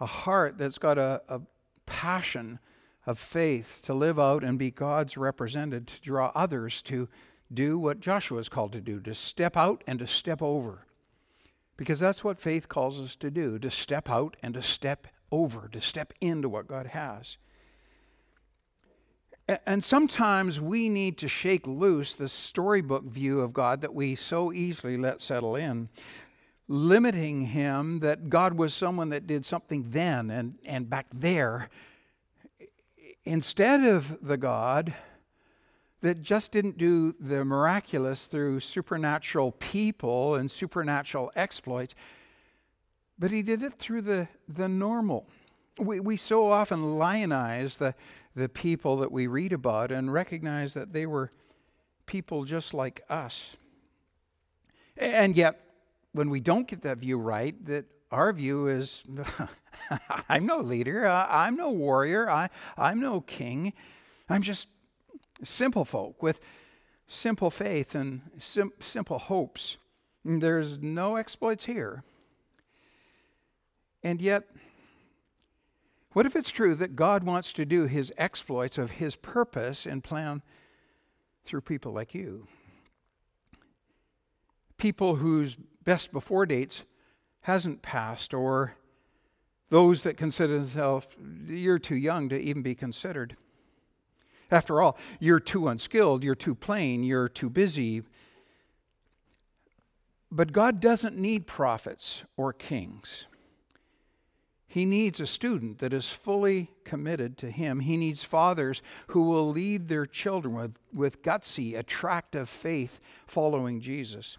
a 0.00 0.06
heart 0.06 0.56
that's 0.56 0.78
got 0.78 0.96
a, 0.96 1.20
a 1.28 1.40
passion 1.84 2.58
of 3.06 3.18
faith 3.18 3.80
to 3.84 3.94
live 3.94 4.18
out 4.18 4.44
and 4.44 4.58
be 4.58 4.70
God's 4.70 5.16
represented, 5.16 5.86
to 5.88 6.00
draw 6.00 6.32
others 6.34 6.80
to 6.82 7.08
do 7.52 7.78
what 7.78 8.00
Joshua 8.00 8.38
is 8.38 8.48
called 8.48 8.72
to 8.72 8.80
do, 8.80 9.00
to 9.00 9.14
step 9.14 9.56
out 9.56 9.82
and 9.86 9.98
to 9.98 10.06
step 10.06 10.42
over. 10.42 10.86
Because 11.76 12.00
that's 12.00 12.24
what 12.24 12.38
faith 12.38 12.68
calls 12.68 13.00
us 13.00 13.16
to 13.16 13.30
do, 13.30 13.58
to 13.58 13.70
step 13.70 14.10
out 14.10 14.36
and 14.42 14.54
to 14.54 14.62
step 14.62 15.06
over, 15.30 15.68
to 15.72 15.80
step 15.80 16.12
into 16.20 16.48
what 16.48 16.66
God 16.66 16.86
has. 16.88 17.36
And 19.64 19.82
sometimes 19.82 20.60
we 20.60 20.90
need 20.90 21.16
to 21.18 21.28
shake 21.28 21.66
loose 21.66 22.14
the 22.14 22.28
storybook 22.28 23.04
view 23.04 23.40
of 23.40 23.54
God 23.54 23.80
that 23.80 23.94
we 23.94 24.14
so 24.14 24.52
easily 24.52 24.98
let 24.98 25.22
settle 25.22 25.56
in, 25.56 25.88
limiting 26.68 27.46
Him 27.46 28.00
that 28.00 28.28
God 28.28 28.54
was 28.54 28.74
someone 28.74 29.08
that 29.08 29.26
did 29.26 29.46
something 29.46 29.86
then 29.88 30.30
and, 30.30 30.58
and 30.66 30.90
back 30.90 31.06
there, 31.14 31.70
instead 33.24 33.84
of 33.84 34.18
the 34.20 34.36
God 34.36 34.92
that 36.00 36.22
just 36.22 36.52
didn't 36.52 36.78
do 36.78 37.14
the 37.18 37.44
miraculous 37.44 38.26
through 38.26 38.60
supernatural 38.60 39.52
people 39.52 40.34
and 40.34 40.50
supernatural 40.50 41.32
exploits, 41.34 41.94
but 43.18 43.30
he 43.30 43.42
did 43.42 43.62
it 43.62 43.74
through 43.74 44.02
the, 44.02 44.28
the 44.48 44.68
normal. 44.68 45.26
We, 45.80 46.00
we 46.00 46.16
so 46.16 46.50
often 46.50 46.98
lionize 46.98 47.76
the, 47.76 47.94
the 48.34 48.48
people 48.48 48.96
that 48.98 49.12
we 49.12 49.26
read 49.26 49.52
about 49.52 49.90
and 49.90 50.12
recognize 50.12 50.74
that 50.74 50.92
they 50.92 51.06
were 51.06 51.32
people 52.06 52.44
just 52.44 52.74
like 52.74 53.02
us. 53.08 53.56
And 54.96 55.36
yet, 55.36 55.60
when 56.12 56.30
we 56.30 56.40
don't 56.40 56.66
get 56.66 56.82
that 56.82 56.98
view 56.98 57.18
right, 57.18 57.54
that 57.66 57.84
our 58.10 58.32
view 58.32 58.66
is 58.66 59.04
I'm 60.28 60.46
no 60.46 60.58
leader, 60.58 61.06
I'm 61.06 61.56
no 61.56 61.70
warrior, 61.70 62.28
I, 62.28 62.48
I'm 62.76 63.00
no 63.00 63.20
king, 63.20 63.72
I'm 64.28 64.42
just 64.42 64.68
simple 65.44 65.84
folk 65.84 66.22
with 66.22 66.40
simple 67.06 67.50
faith 67.50 67.94
and 67.94 68.22
sim- 68.38 68.72
simple 68.80 69.18
hopes. 69.18 69.76
There's 70.24 70.78
no 70.78 71.16
exploits 71.16 71.66
here. 71.66 72.02
And 74.08 74.22
yet, 74.22 74.44
what 76.14 76.24
if 76.24 76.34
it's 76.34 76.50
true 76.50 76.74
that 76.76 76.96
God 76.96 77.24
wants 77.24 77.52
to 77.52 77.66
do 77.66 77.84
his 77.84 78.10
exploits 78.16 78.78
of 78.78 78.92
his 78.92 79.16
purpose 79.16 79.84
and 79.84 80.02
plan 80.02 80.40
through 81.44 81.60
people 81.60 81.92
like 81.92 82.14
you? 82.14 82.48
People 84.78 85.16
whose 85.16 85.58
best 85.84 86.10
before 86.10 86.46
dates 86.46 86.84
hasn't 87.42 87.82
passed, 87.82 88.32
or 88.32 88.76
those 89.68 90.00
that 90.04 90.16
consider 90.16 90.54
themselves, 90.54 91.08
you're 91.46 91.78
too 91.78 91.94
young 91.94 92.30
to 92.30 92.40
even 92.40 92.62
be 92.62 92.74
considered. 92.74 93.36
After 94.50 94.80
all, 94.80 94.96
you're 95.20 95.38
too 95.38 95.68
unskilled, 95.68 96.24
you're 96.24 96.34
too 96.34 96.54
plain, 96.54 97.04
you're 97.04 97.28
too 97.28 97.50
busy. 97.50 98.04
But 100.30 100.52
God 100.52 100.80
doesn't 100.80 101.18
need 101.18 101.46
prophets 101.46 102.24
or 102.38 102.54
kings. 102.54 103.26
He 104.68 104.84
needs 104.84 105.18
a 105.18 105.26
student 105.26 105.78
that 105.78 105.94
is 105.94 106.10
fully 106.10 106.70
committed 106.84 107.38
to 107.38 107.50
Him. 107.50 107.80
He 107.80 107.96
needs 107.96 108.22
fathers 108.22 108.82
who 109.08 109.22
will 109.22 109.48
lead 109.48 109.88
their 109.88 110.04
children 110.04 110.54
with, 110.54 110.78
with 110.92 111.22
gutsy, 111.22 111.76
attractive 111.76 112.50
faith 112.50 113.00
following 113.26 113.80
Jesus. 113.80 114.36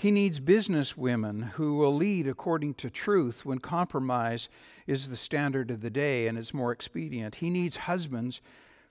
He 0.00 0.10
needs 0.10 0.40
business 0.40 0.96
women 0.96 1.42
who 1.42 1.76
will 1.76 1.94
lead 1.94 2.26
according 2.26 2.72
to 2.74 2.88
truth 2.88 3.44
when 3.44 3.58
compromise 3.58 4.48
is 4.86 5.08
the 5.08 5.16
standard 5.16 5.70
of 5.70 5.82
the 5.82 5.90
day 5.90 6.26
and 6.26 6.38
is 6.38 6.54
more 6.54 6.72
expedient. 6.72 7.34
He 7.34 7.50
needs 7.50 7.76
husbands 7.76 8.40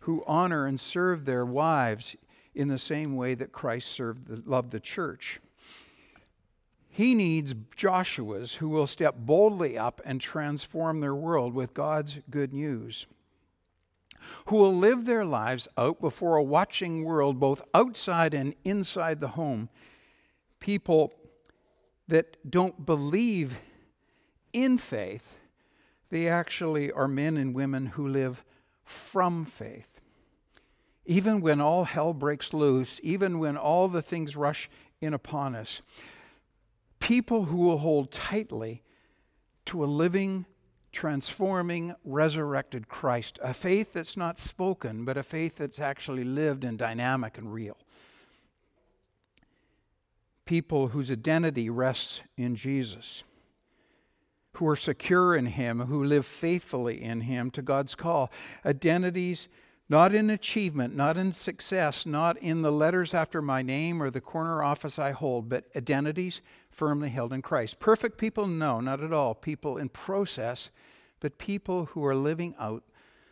who 0.02 0.24
honor 0.28 0.68
and 0.68 0.80
serve 0.80 1.26
their 1.26 1.44
wives 1.44 2.16
in 2.54 2.68
the 2.68 2.78
same 2.78 3.16
way 3.16 3.34
that 3.34 3.52
Christ 3.52 3.88
served 3.88 4.28
the, 4.28 4.44
loved 4.48 4.70
the 4.70 4.80
church. 4.80 5.40
He 7.00 7.16
needs 7.16 7.56
Joshuas 7.78 8.56
who 8.56 8.68
will 8.68 8.86
step 8.86 9.16
boldly 9.20 9.78
up 9.78 10.02
and 10.04 10.20
transform 10.20 11.00
their 11.00 11.16
world 11.16 11.54
with 11.54 11.74
God's 11.74 12.20
good 12.30 12.52
news, 12.54 13.08
who 14.48 14.58
will 14.58 14.76
live 14.76 15.06
their 15.06 15.24
lives 15.24 15.70
out 15.78 16.02
before 16.02 16.36
a 16.36 16.44
watching 16.44 17.06
world, 17.06 17.40
both 17.40 17.62
outside 17.74 18.34
and 18.34 18.54
inside 18.66 19.22
the 19.22 19.30
home. 19.30 19.70
People 20.60 21.14
that 22.10 22.36
don't 22.52 22.86
believe 22.86 23.62
in 24.52 24.78
faith, 24.78 25.38
they 26.10 26.28
actually 26.28 26.92
are 26.92 27.08
men 27.08 27.38
and 27.38 27.56
women 27.56 27.86
who 27.86 28.10
live 28.10 28.44
from 28.84 29.46
faith. 29.46 30.02
Even 31.06 31.40
when 31.40 31.62
all 31.62 31.86
hell 31.86 32.14
breaks 32.14 32.54
loose, 32.54 33.00
even 33.04 33.40
when 33.40 33.56
all 33.56 33.88
the 33.88 34.02
things 34.02 34.36
rush 34.36 34.70
in 35.00 35.14
upon 35.14 35.56
us, 35.56 35.82
people 37.00 37.46
who 37.46 37.58
will 37.58 37.80
hold 37.80 38.12
tightly 38.12 38.84
to 39.66 39.84
a 39.84 39.86
living, 39.86 40.46
transforming, 40.92 41.96
resurrected 42.04 42.88
Christ, 42.88 43.40
a 43.42 43.54
faith 43.54 43.94
that's 43.94 44.18
not 44.18 44.38
spoken, 44.38 45.06
but 45.06 45.18
a 45.18 45.24
faith 45.24 45.58
that's 45.58 45.80
actually 45.80 46.24
lived 46.24 46.64
and 46.64 46.78
dynamic 46.78 47.38
and 47.38 47.54
real. 47.54 47.78
People 50.46 50.88
whose 50.88 51.12
identity 51.12 51.70
rests 51.70 52.22
in 52.36 52.56
Jesus 52.56 53.24
who 54.54 54.68
are 54.68 54.76
secure 54.76 55.36
in 55.36 55.46
Him, 55.46 55.80
who 55.80 56.04
live 56.04 56.26
faithfully 56.26 57.02
in 57.02 57.22
Him 57.22 57.50
to 57.52 57.62
God's 57.62 57.96
call. 57.96 58.32
Identities 58.66 59.48
not 59.88 60.14
in 60.14 60.30
achievement, 60.30 60.96
not 60.96 61.18
in 61.18 61.32
success, 61.32 62.06
not 62.06 62.38
in 62.38 62.62
the 62.62 62.72
letters 62.72 63.14
after 63.14 63.42
my 63.42 63.62
name 63.62 64.04
or 64.04 64.12
the 64.12 64.22
corner 64.22 64.62
office 64.62 65.00
I 65.00 65.12
hold, 65.12 65.50
but 65.50 65.66
identities 65.76 66.42
firmly 66.70 67.10
held 67.10 67.34
in 67.34 67.42
Christ. 67.42 67.80
Perfect 67.80 68.18
people? 68.18 68.48
No, 68.48 68.80
not 68.80 69.04
at 69.04 69.14
all. 69.14 69.34
People 69.34 69.78
in 69.78 69.90
process, 69.90 70.70
but 71.20 71.38
people 71.38 71.86
who 71.86 72.06
are 72.06 72.16
living 72.16 72.56
out 72.60 72.84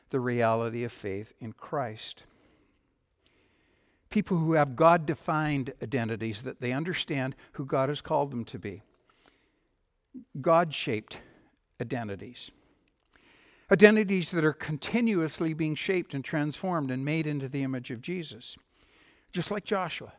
the 0.10 0.20
reality 0.20 0.84
of 0.84 0.92
faith 0.92 1.34
in 1.40 1.54
Christ. 1.54 2.24
People 4.10 4.38
who 4.38 4.54
have 4.54 4.76
God 4.76 5.06
defined 5.06 5.74
identities 5.84 6.44
that 6.44 6.62
they 6.62 6.72
understand 6.72 7.36
who 7.54 7.66
God 7.66 7.90
has 7.90 8.02
called 8.02 8.32
them 8.32 8.46
to 8.46 8.58
be. 8.58 8.82
God 10.40 10.74
shaped 10.74 11.20
identities. 11.82 12.52
Identities 13.70 14.32
that 14.32 14.46
are 14.46 14.54
continuously 14.54 15.54
being 15.54 15.76
shaped 15.76 16.14
and 16.14 16.24
transformed 16.24 16.90
and 16.90 17.04
made 17.04 17.28
into 17.28 17.50
the 17.50 17.64
image 17.64 17.92
of 17.92 18.02
Jesus. 18.02 18.58
Just 19.34 19.52
like 19.52 19.66
Joshua, 19.66 20.14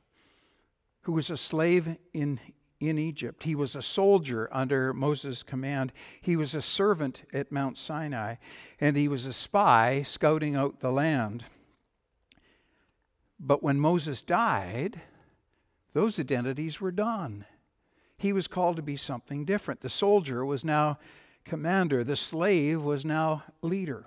who 1.03 1.13
was 1.13 1.31
a 1.31 1.37
slave 1.37 1.97
in, 2.13 2.39
in 2.81 2.99
Egypt. 2.99 3.43
He 3.43 3.55
was 3.55 3.75
a 3.75 3.83
soldier 3.83 4.49
under 4.53 4.93
Moses' 4.93 5.43
command. 5.43 5.93
He 6.21 6.37
was 6.37 6.55
a 6.55 6.63
servant 6.63 7.25
at 7.33 7.53
Mount 7.53 7.79
Sinai. 7.79 8.37
And 8.81 8.97
he 8.97 9.09
was 9.09 9.27
a 9.27 9.33
spy 9.33 10.03
scouting 10.03 10.55
out 10.55 10.81
the 10.81 10.93
land. 10.93 11.45
But 13.41 13.63
when 13.63 13.81
Moses 13.81 14.23
died, 14.23 15.01
those 15.93 16.19
identities 16.19 16.81
were 16.81 16.93
done 16.93 17.45
he 18.19 18.33
was 18.33 18.49
called 18.49 18.77
to 18.77 18.83
be 18.83 18.97
something 18.97 19.45
different. 19.45 19.81
The 19.81 19.89
soldier 19.89 20.45
was 20.45 20.65
now 20.65 20.99
commander, 21.45 22.03
the 22.03 22.17
slave 22.17 22.83
was 22.83 23.05
now 23.05 23.45
leader. 23.63 24.07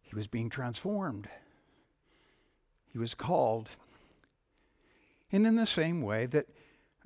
He 0.00 0.14
was 0.14 0.28
being 0.28 0.48
transformed. 0.48 1.28
He 2.86 2.98
was 2.98 3.14
called. 3.14 3.68
And 5.32 5.44
in 5.44 5.56
the 5.56 5.66
same 5.66 6.02
way 6.02 6.26
that 6.26 6.46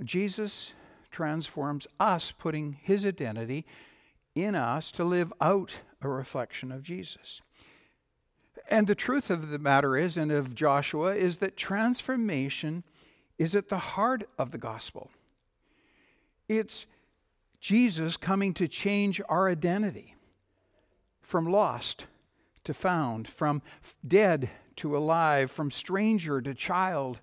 Jesus 0.05 0.73
transforms 1.11 1.87
us, 1.99 2.31
putting 2.31 2.75
his 2.83 3.05
identity 3.05 3.64
in 4.35 4.55
us 4.55 4.93
to 4.93 5.05
live 5.05 5.33
out 5.40 5.78
a 6.00 6.09
reflection 6.09 6.71
of 6.71 6.83
Jesus. 6.83 7.40
And 8.71 8.87
the 8.87 8.95
truth 8.95 9.31
of 9.31 9.50
the 9.50 9.59
matter 9.59 9.97
is, 9.97 10.17
and 10.17 10.31
of 10.31 10.55
Joshua, 10.55 11.14
is 11.14 11.38
that 11.38 11.57
transformation 11.57 12.85
is 13.38 13.55
at 13.55 13.69
the 13.69 13.78
heart 13.78 14.28
of 14.38 14.50
the 14.50 14.59
gospel. 14.59 15.11
It's 16.49 16.87
Jesus 17.61 18.17
coming 18.17 18.55
to 18.55 18.69
change 18.69 19.21
our 19.28 19.49
identity 19.49 20.14
from 21.21 21.50
lost 21.50 22.07
to 22.64 22.75
found, 22.75 23.28
from 23.28 23.62
dead 24.07 24.50
to 24.76 24.97
alive, 24.97 25.50
from 25.50 25.71
stranger 25.71 26.40
to 26.40 26.55
child. 26.55 27.21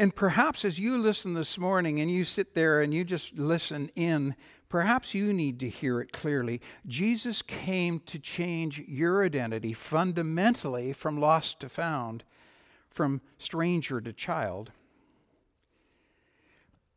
And 0.00 0.16
perhaps 0.16 0.64
as 0.64 0.78
you 0.80 0.96
listen 0.96 1.34
this 1.34 1.58
morning 1.58 2.00
and 2.00 2.10
you 2.10 2.24
sit 2.24 2.54
there 2.54 2.80
and 2.80 2.94
you 2.94 3.04
just 3.04 3.36
listen 3.36 3.90
in, 3.94 4.34
perhaps 4.70 5.12
you 5.12 5.30
need 5.30 5.60
to 5.60 5.68
hear 5.68 6.00
it 6.00 6.10
clearly. 6.10 6.62
Jesus 6.86 7.42
came 7.42 8.00
to 8.06 8.18
change 8.18 8.82
your 8.88 9.22
identity 9.22 9.74
fundamentally 9.74 10.94
from 10.94 11.20
lost 11.20 11.60
to 11.60 11.68
found 11.68 12.24
from 12.88 13.20
stranger 13.36 14.00
to 14.00 14.10
child. 14.10 14.72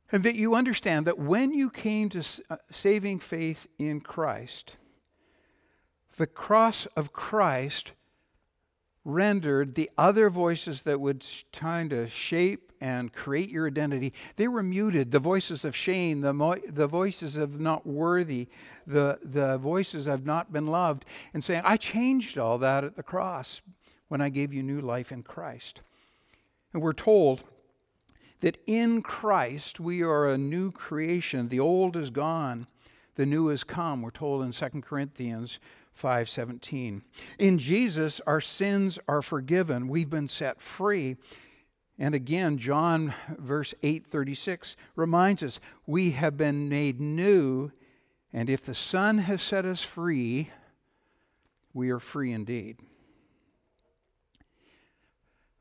And 0.09 0.23
that 0.23 0.35
you 0.35 0.55
understand 0.55 1.05
that 1.05 1.19
when 1.19 1.51
you 1.51 1.69
came 1.69 2.07
to 2.07 2.23
uh, 2.49 2.55
saving 2.71 3.19
faith 3.19 3.67
in 3.77 3.99
Christ, 3.99 4.77
the 6.15 6.25
cross 6.25 6.85
of 6.95 7.11
Christ 7.11 7.91
rendered 9.05 9.75
the 9.75 9.89
other 9.97 10.29
voices 10.29 10.83
that 10.83 10.99
would 10.99 11.25
try 11.51 11.87
to 11.87 12.07
shape 12.07 12.71
and 12.79 13.13
create 13.13 13.49
your 13.49 13.67
identity, 13.67 14.13
they 14.35 14.47
were 14.47 14.63
muted. 14.63 15.11
The 15.11 15.19
voices 15.19 15.63
of 15.63 15.75
shame, 15.75 16.21
the, 16.21 16.33
mo- 16.33 16.61
the 16.67 16.87
voices 16.87 17.37
of 17.37 17.59
not 17.59 17.87
worthy, 17.87 18.47
the, 18.85 19.19
the 19.23 19.57
voices 19.57 20.05
of 20.05 20.25
not 20.25 20.51
been 20.51 20.67
loved, 20.67 21.05
and 21.33 21.43
saying, 21.43 21.61
I 21.63 21.77
changed 21.77 22.37
all 22.37 22.57
that 22.57 22.83
at 22.83 22.95
the 22.95 23.03
cross 23.03 23.61
when 24.09 24.21
I 24.21 24.29
gave 24.29 24.53
you 24.53 24.63
new 24.63 24.81
life 24.81 25.11
in 25.11 25.23
Christ. 25.23 25.81
And 26.73 26.81
we're 26.81 26.91
told 26.91 27.43
that 28.41 28.57
in 28.67 29.01
Christ 29.01 29.79
we 29.79 30.01
are 30.01 30.27
a 30.27 30.37
new 30.37 30.69
creation. 30.71 31.47
The 31.47 31.61
old 31.61 31.95
is 31.95 32.09
gone, 32.09 32.67
the 33.15 33.25
new 33.25 33.47
has 33.47 33.63
come. 33.63 34.01
We're 34.01 34.11
told 34.11 34.43
in 34.43 34.51
2 34.51 34.81
Corinthians 34.81 35.59
5:17. 35.95 37.03
In 37.39 37.57
Jesus 37.57 38.19
our 38.21 38.41
sins 38.41 38.99
are 39.07 39.21
forgiven. 39.21 39.87
We've 39.87 40.09
been 40.09 40.27
set 40.27 40.61
free. 40.61 41.17
And 41.97 42.15
again 42.15 42.57
John 42.57 43.13
verse 43.37 43.73
8:36 43.83 44.75
reminds 44.95 45.43
us 45.43 45.59
we 45.85 46.11
have 46.11 46.37
been 46.37 46.69
made 46.69 46.99
new 46.99 47.71
and 48.31 48.49
if 48.49 48.61
the 48.61 48.75
Son 48.75 49.19
has 49.19 49.41
set 49.41 49.65
us 49.65 49.83
free 49.83 50.49
we 51.73 51.89
are 51.89 51.99
free 51.99 52.31
indeed. 52.31 52.77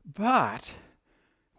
But 0.05 0.75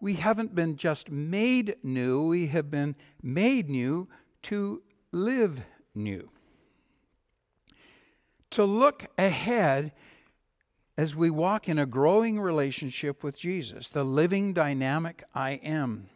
we 0.00 0.14
haven't 0.14 0.54
been 0.54 0.76
just 0.76 1.11
made 1.11 1.76
new, 1.83 2.28
we 2.28 2.47
have 2.49 2.71
been 2.71 2.95
made 3.23 3.69
new 3.69 4.09
to 4.43 4.83
live 5.12 5.64
new. 5.95 6.31
To 8.55 8.65
look 8.65 9.07
ahead 9.19 9.91
as 10.97 11.17
we 11.17 11.29
walk 11.29 11.69
in 11.69 11.77
a 11.77 11.87
growing 11.87 12.39
relationship 12.39 13.25
with 13.25 13.37
Jesus, 13.37 13.91
the 13.91 14.05
living, 14.05 14.53
dynamic 14.53 15.25
I 15.35 15.55
am. 15.55 16.09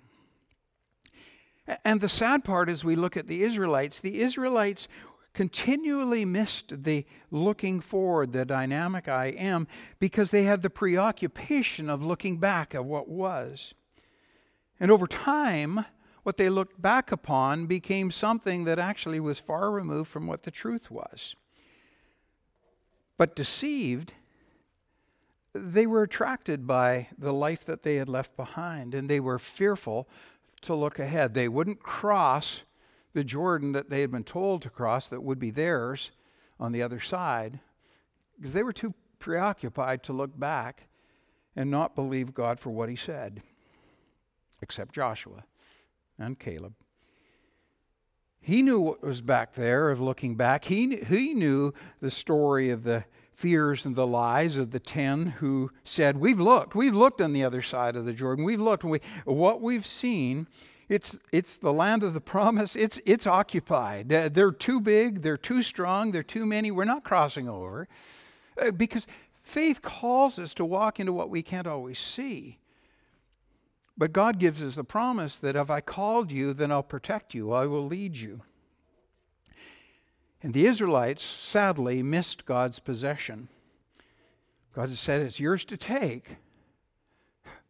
And 1.85 2.01
the 2.01 2.09
sad 2.09 2.45
part 2.45 2.71
is, 2.71 2.85
we 2.85 2.95
look 2.95 3.17
at 3.17 3.27
the 3.27 3.43
Israelites, 3.43 3.99
the 3.99 4.21
Israelites 4.21 4.87
continually 5.35 6.25
missed 6.25 6.85
the 6.85 7.05
looking 7.33 7.81
forward, 7.81 8.33
the 8.33 8.45
dynamic 8.45 9.09
I 9.09 9.27
am, 9.31 9.67
because 9.99 10.31
they 10.31 10.45
had 10.45 10.63
the 10.63 10.71
preoccupation 10.71 11.91
of 11.91 12.07
looking 12.07 12.39
back 12.39 12.73
at 12.73 12.85
what 12.85 13.09
was. 13.09 13.75
And 14.79 14.93
over 14.93 15.09
time, 15.09 15.87
what 16.23 16.37
they 16.37 16.49
looked 16.49 16.81
back 16.81 17.11
upon 17.11 17.67
became 17.67 18.13
something 18.13 18.63
that 18.63 18.79
actually 18.79 19.19
was 19.19 19.41
far 19.41 19.73
removed 19.73 20.09
from 20.09 20.29
what 20.29 20.45
the 20.45 20.53
truth 20.53 20.89
was. 20.89 21.35
But 23.19 23.37
deceived, 23.37 24.15
they 25.53 25.87
were 25.87 26.03
attracted 26.03 26.67
by 26.67 27.09
the 27.19 27.33
life 27.33 27.67
that 27.67 27.83
they 27.83 27.97
had 27.97 28.09
left 28.09 28.37
behind, 28.37 28.95
and 28.95 29.11
they 29.11 29.21
were 29.21 29.39
fearful 29.39 30.09
to 30.63 30.75
look 30.75 30.99
ahead. 30.99 31.35
They 31.35 31.49
wouldn't 31.49 31.83
cross 31.83 32.63
the 33.13 33.25
Jordan 33.25 33.73
that 33.73 33.91
they 33.91 34.01
had 34.01 34.11
been 34.11 34.25
told 34.25 34.63
to 34.63 34.71
cross, 34.71 35.09
that 35.09 35.23
would 35.23 35.39
be 35.39 35.51
theirs 35.51 36.13
on 36.61 36.73
the 36.73 36.83
other 36.83 37.01
side, 37.01 37.61
because 38.37 38.53
they 38.53 38.63
were 38.63 38.73
too 38.73 38.95
preoccupied 39.19 40.03
to 40.05 40.13
look 40.13 40.39
back 40.39 40.89
and 41.57 41.71
not 41.71 41.97
believe 41.97 42.35
God 42.35 42.61
for 42.61 42.71
what 42.71 42.89
He 42.89 42.97
said 42.97 43.43
except 44.61 44.95
Joshua 44.95 45.45
and 46.19 46.39
Caleb. 46.39 46.75
He 48.41 48.63
knew 48.63 48.81
what 48.81 49.03
was 49.03 49.21
back 49.21 49.55
there 49.55 49.91
of 49.91 50.01
looking 50.01 50.35
back. 50.35 50.65
He, 50.65 50.97
he 50.97 51.35
knew 51.35 51.75
the 52.01 52.11
story 52.11 52.71
of 52.71 52.85
the 52.85 53.05
fears 53.33 53.85
and 53.85 53.95
the 53.95 54.07
lies 54.07 54.57
of 54.57 54.71
the 54.73 54.81
ten 54.81 55.27
who 55.27 55.71
said, 55.85 56.17
We've 56.17 56.41
looked, 56.41 56.75
we've 56.75 56.95
looked 56.95 57.21
on 57.21 57.33
the 57.33 57.45
other 57.45 57.63
side 57.63 57.95
of 57.95 58.05
the 58.05 58.13
Jordan, 58.13 58.45
we've 58.45 58.61
looked, 58.61 58.85
we, 58.85 59.01
what 59.25 59.61
we've 59.61 59.87
seen. 59.87 60.49
It's, 60.89 61.19
it's 61.33 61.59
the 61.59 61.73
land 61.73 62.03
of 62.03 62.15
the 62.15 62.21
promise. 62.21 62.75
It's, 62.75 62.99
it's 63.05 63.27
occupied. 63.27 64.09
They're 64.09 64.51
too 64.51 64.81
big. 64.81 65.21
They're 65.21 65.37
too 65.37 65.63
strong. 65.63 66.13
They're 66.13 66.23
too 66.23 66.47
many. 66.47 66.71
We're 66.71 66.85
not 66.85 67.05
crossing 67.05 67.47
over. 67.47 67.87
Uh, 68.61 68.71
because 68.71 69.07
faith 69.43 69.83
calls 69.83 70.39
us 70.39 70.55
to 70.55 70.65
walk 70.65 70.99
into 70.99 71.13
what 71.13 71.29
we 71.29 71.43
can't 71.43 71.67
always 71.67 71.99
see. 71.99 72.59
But 73.99 74.13
God 74.13 74.39
gives 74.39 74.63
us 74.63 74.77
the 74.77 74.85
promise 74.85 75.37
that 75.39 75.57
if 75.57 75.71
I 75.71 75.81
called 75.81 76.31
you, 76.31 76.55
then 76.55 76.71
I'll 76.71 76.85
protect 76.85 77.35
you, 77.35 77.53
I 77.53 77.67
will 77.67 77.85
lead 77.85 78.17
you. 78.17 78.43
And 80.41 80.55
the 80.55 80.67
Israelites 80.67 81.25
sadly 81.25 82.01
missed 82.01 82.47
God's 82.47 82.79
possession. 82.79 83.49
God 84.73 84.89
said, 84.91 85.21
It's 85.21 85.41
yours 85.41 85.65
to 85.65 85.77
take, 85.77 86.37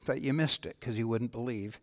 but 0.04 0.20
you 0.20 0.35
missed 0.35 0.66
it 0.66 0.76
because 0.78 0.99
you 0.99 1.08
wouldn't 1.08 1.32
believe. 1.32 1.80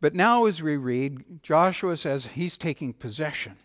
But 0.00 0.14
now, 0.14 0.46
as 0.46 0.60
we 0.60 0.76
read, 0.76 1.42
Joshua 1.44 1.96
says 1.96 2.26
he's 2.26 2.56
taking 2.56 2.92
possession. 2.92 3.56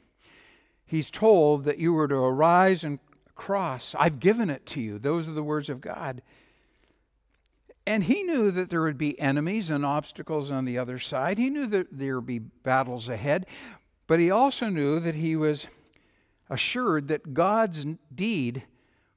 He's 0.86 1.10
told 1.10 1.64
that 1.64 1.80
you 1.80 1.94
were 1.94 2.08
to 2.08 2.16
arise 2.16 2.84
and 2.84 3.00
cross. 3.34 3.96
I've 3.98 4.20
given 4.20 4.52
it 4.52 4.66
to 4.68 4.82
you. 4.82 5.00
Those 5.00 5.28
are 5.28 5.34
the 5.34 5.44
words 5.44 5.70
of 5.70 5.82
God. 5.82 6.22
And 7.86 8.04
he 8.04 8.24
knew 8.24 8.52
that 8.52 8.70
there 8.70 8.82
would 8.82 8.98
be 8.98 9.20
enemies 9.20 9.70
and 9.70 9.86
obstacles 9.86 10.52
on 10.52 10.66
the 10.66 10.78
other 10.78 11.00
side. 11.00 11.38
He 11.38 11.50
knew 11.50 11.66
that 11.68 11.88
there 11.92 12.16
would 12.16 12.28
be 12.28 12.40
battles 12.40 13.10
ahead. 13.10 13.48
But 14.08 14.20
he 14.20 14.30
also 14.30 14.70
knew 14.70 15.00
that 15.00 15.16
he 15.16 15.36
was 15.36 15.68
assured 16.50 17.08
that 17.08 17.34
God's 17.34 17.86
deed 18.14 18.64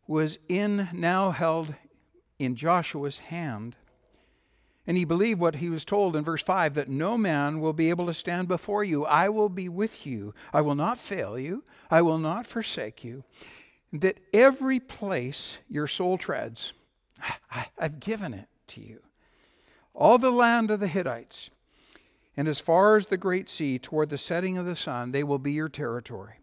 was 0.06 0.38
in 0.48 0.88
now 0.92 1.30
held 1.30 1.74
in 2.38 2.54
Joshua's 2.56 3.18
hand. 3.18 3.76
And 4.86 4.96
he 4.96 5.04
believed 5.04 5.40
what 5.40 5.56
he 5.56 5.70
was 5.70 5.84
told 5.84 6.14
in 6.14 6.24
verse 6.24 6.42
5 6.42 6.74
that 6.74 6.88
no 6.88 7.16
man 7.16 7.60
will 7.60 7.72
be 7.72 7.88
able 7.88 8.06
to 8.06 8.14
stand 8.14 8.48
before 8.48 8.84
you. 8.84 9.04
I 9.04 9.30
will 9.30 9.48
be 9.48 9.68
with 9.68 10.06
you. 10.06 10.34
I 10.52 10.60
will 10.60 10.74
not 10.74 10.98
fail 10.98 11.38
you. 11.38 11.64
I 11.90 12.02
will 12.02 12.18
not 12.18 12.46
forsake 12.46 13.02
you. 13.02 13.24
That 13.92 14.18
every 14.32 14.80
place 14.80 15.58
your 15.68 15.86
sole 15.86 16.18
treads, 16.18 16.72
I, 17.50 17.66
have 17.78 18.00
given 18.00 18.34
it 18.34 18.48
to 18.68 18.80
you. 18.80 19.00
All 19.94 20.18
the 20.18 20.30
land 20.30 20.70
of 20.70 20.80
the 20.80 20.88
Hittites, 20.88 21.50
and 22.36 22.48
as 22.48 22.60
far 22.60 22.96
as 22.96 23.06
the 23.06 23.16
great 23.16 23.48
sea 23.48 23.78
toward 23.78 24.10
the 24.10 24.18
setting 24.18 24.58
of 24.58 24.66
the 24.66 24.76
sun, 24.76 25.12
they 25.12 25.22
will 25.22 25.38
be 25.38 25.52
your 25.52 25.68
territory. 25.68 26.34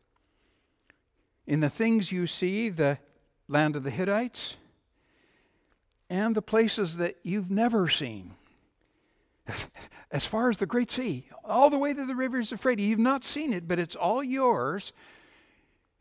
In 1.46 1.60
the 1.60 1.70
things 1.70 2.12
you 2.12 2.28
see, 2.28 2.70
the 2.70 2.98
land 3.48 3.76
of 3.76 3.84
the 3.84 3.90
Hittites, 3.90 4.56
and 6.10 6.36
the 6.36 6.42
places 6.42 6.98
that 6.98 7.18
you've 7.24 7.52
never 7.52 7.88
seen. 7.88 8.36
As 10.12 10.26
far 10.26 10.50
as 10.50 10.58
the 10.58 10.66
great 10.66 10.92
sea, 10.92 11.26
all 11.44 11.70
the 11.70 11.78
way 11.78 11.94
to 11.94 12.06
the 12.06 12.16
rivers 12.16 12.52
of 12.52 12.60
Euphrates, 12.60 12.86
you've 12.86 13.00
not 13.00 13.24
seen 13.24 13.54
it, 13.54 13.68
but 13.68 13.80
it's 13.80 13.96
all 13.96 14.24
yours 14.24 14.92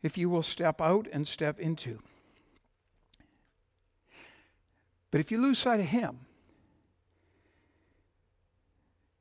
if 0.03 0.17
you 0.17 0.29
will 0.29 0.43
step 0.43 0.81
out 0.81 1.07
and 1.11 1.27
step 1.27 1.59
into. 1.59 1.99
But 5.11 5.19
if 5.19 5.31
you 5.31 5.41
lose 5.41 5.59
sight 5.59 5.81
of 5.81 5.87
Him, 5.87 6.19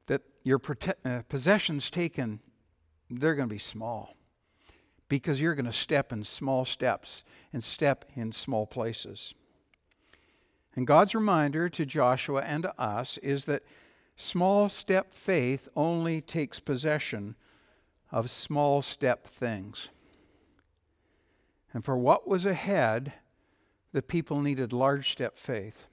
that 0.07 0.23
your 0.45 0.59
prote- 0.59 0.95
uh, 1.05 1.23
possessions 1.29 1.91
taken, 1.91 2.41
they're 3.11 3.35
going 3.35 3.49
to 3.49 3.55
be 3.55 3.59
small 3.59 4.17
because 5.09 5.41
you're 5.41 5.57
going 5.57 5.67
to 5.67 5.73
step 5.73 6.13
in 6.13 6.23
small 6.23 6.65
steps 6.65 7.25
and 7.53 7.63
step 7.63 8.05
in 8.15 8.31
small 8.31 8.65
places. 8.65 9.35
And 10.77 10.87
God's 10.87 11.17
reminder 11.17 11.69
to 11.69 11.85
Joshua 11.85 12.43
and 12.43 12.63
to 12.63 12.81
us 12.81 13.19
is 13.19 13.45
that 13.47 13.65
small 14.17 14.69
step 14.69 15.13
faith 15.13 15.69
only 15.75 16.21
takes 16.21 16.61
possession 16.61 17.35
of 18.13 18.31
small 18.31 18.81
step 18.83 19.27
things. 19.27 19.91
And 21.73 21.85
for 21.85 21.97
what 21.97 22.29
was 22.29 22.47
ahead, 22.47 23.13
the 23.93 24.03
people 24.03 24.41
needed 24.41 24.73
large 24.73 25.11
step 25.11 25.37
faith. 25.37 25.87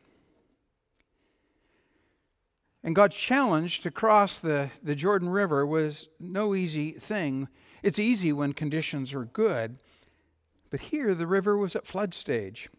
And 2.84 2.96
God's 2.96 3.16
challenge 3.16 3.82
to 3.82 3.92
cross 3.92 4.40
the, 4.40 4.70
the 4.82 4.96
Jordan 4.96 5.30
River 5.30 5.66
was 5.66 6.08
no 6.20 6.56
easy 6.56 6.92
thing. 6.92 7.50
It's 7.84 8.00
easy 8.00 8.32
when 8.32 8.54
conditions 8.54 9.14
are 9.14 9.26
good, 9.26 9.78
but 10.70 10.80
here 10.80 11.14
the 11.14 11.28
river 11.28 11.58
was 11.58 11.76
at 11.76 11.88
flood 11.88 12.14
stage, 12.14 12.70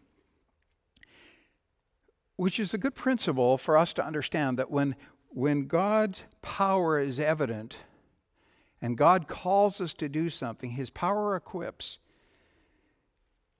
which 2.37 2.59
is 2.59 2.73
a 2.73 2.77
good 2.77 2.95
principle 2.95 3.57
for 3.57 3.77
us 3.77 3.93
to 3.93 4.05
understand 4.05 4.57
that 4.57 4.71
when, 4.71 4.95
when 5.27 5.67
God's 5.67 6.23
power 6.41 6.99
is 6.99 7.19
evident 7.19 7.77
and 8.81 8.97
God 8.97 9.27
calls 9.27 9.81
us 9.81 9.93
to 9.95 10.09
do 10.09 10.29
something, 10.29 10.71
His 10.71 10.89
power 10.89 11.35
equips. 11.35 11.99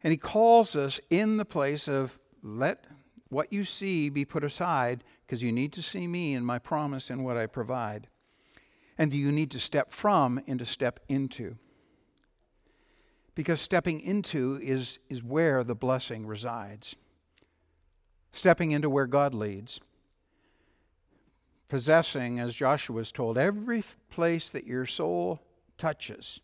And 0.04 0.12
he 0.12 0.18
calls 0.18 0.76
us 0.76 1.00
in 1.10 1.38
the 1.38 1.46
place 1.46 1.88
of 1.88 2.18
let 2.42 2.86
what 3.30 3.52
you 3.52 3.64
see 3.64 4.10
be 4.10 4.26
put 4.26 4.44
aside 4.44 5.04
because 5.26 5.44
you 5.44 5.52
need 5.52 5.74
to 5.74 5.82
see 5.82 6.08
me 6.08 6.34
and 6.34 6.46
my 6.46 6.58
promise 6.58 7.10
and 7.10 7.24
what 7.24 7.38
I 7.38 7.46
provide. 7.46 8.08
And 8.98 9.14
you 9.14 9.32
need 9.32 9.52
to 9.52 9.60
step 9.60 9.92
from 9.92 10.42
and 10.48 10.60
to 10.60 10.66
step 10.66 11.00
into. 11.08 11.56
Because 13.36 13.62
stepping 13.62 14.02
into 14.02 14.60
is, 14.62 15.00
is 15.10 15.24
where 15.24 15.64
the 15.64 15.76
blessing 15.76 16.26
resides. 16.26 16.96
Stepping 18.32 18.72
into 18.72 18.90
where 18.90 19.08
God 19.08 19.34
leads. 19.34 19.80
Possessing, 21.70 22.40
as 22.40 22.56
Joshua 22.56 22.96
was 22.96 23.12
told, 23.12 23.38
every 23.38 23.84
place 24.10 24.50
that 24.50 24.66
your 24.66 24.86
sole 24.86 25.40
touches 25.78 26.42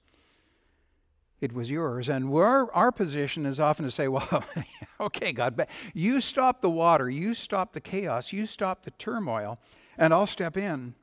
it 1.41 1.54
was 1.54 1.69
yours. 1.69 2.10
And 2.10 2.34
our, 2.34 2.71
our 2.74 2.91
position 2.91 3.45
is 3.45 3.60
often 3.60 3.86
to 3.86 3.91
say, 3.91 4.08
well, 4.10 4.43
okay, 5.00 5.32
God, 5.32 5.56
but 5.56 5.69
you 5.93 6.21
stop 6.21 6.62
the 6.62 6.69
water, 6.69 7.10
you 7.10 7.34
stop 7.34 7.74
the 7.74 7.82
chaos, 7.82 8.32
you 8.34 8.45
stop 8.45 8.84
the 8.84 8.91
turmoil, 8.91 9.60
and 9.98 10.13
I'll 10.13 10.28
step 10.28 10.58
in. 10.58 10.95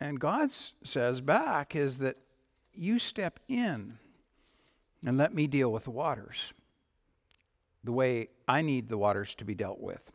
And 0.00 0.20
God 0.20 0.52
says 0.52 1.20
back 1.20 1.74
is 1.74 1.98
that 1.98 2.16
you 2.74 2.98
step 2.98 3.40
in 3.48 3.98
and 5.04 5.16
let 5.16 5.34
me 5.34 5.46
deal 5.46 5.72
with 5.72 5.84
the 5.84 5.90
waters 5.90 6.52
the 7.84 7.92
way 7.92 8.28
I 8.46 8.62
need 8.62 8.88
the 8.88 8.98
waters 8.98 9.34
to 9.36 9.44
be 9.44 9.54
dealt 9.54 9.80
with. 9.80 10.10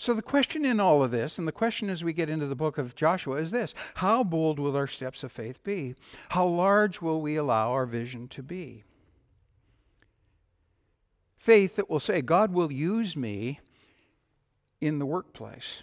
So, 0.00 0.14
the 0.14 0.22
question 0.22 0.64
in 0.64 0.80
all 0.80 1.02
of 1.02 1.10
this, 1.10 1.38
and 1.38 1.46
the 1.46 1.52
question 1.52 1.90
as 1.90 2.02
we 2.02 2.14
get 2.14 2.30
into 2.30 2.46
the 2.46 2.56
book 2.56 2.78
of 2.78 2.94
Joshua, 2.94 3.36
is 3.36 3.50
this 3.50 3.74
How 3.96 4.24
bold 4.24 4.58
will 4.58 4.74
our 4.74 4.86
steps 4.86 5.22
of 5.22 5.30
faith 5.30 5.62
be? 5.62 5.94
How 6.30 6.46
large 6.46 7.02
will 7.02 7.20
we 7.20 7.36
allow 7.36 7.72
our 7.72 7.84
vision 7.84 8.26
to 8.28 8.42
be? 8.42 8.84
Faith 11.36 11.76
that 11.76 11.90
will 11.90 12.00
say, 12.00 12.22
God 12.22 12.50
will 12.50 12.72
use 12.72 13.14
me 13.14 13.60
in 14.80 15.00
the 15.00 15.04
workplace. 15.04 15.82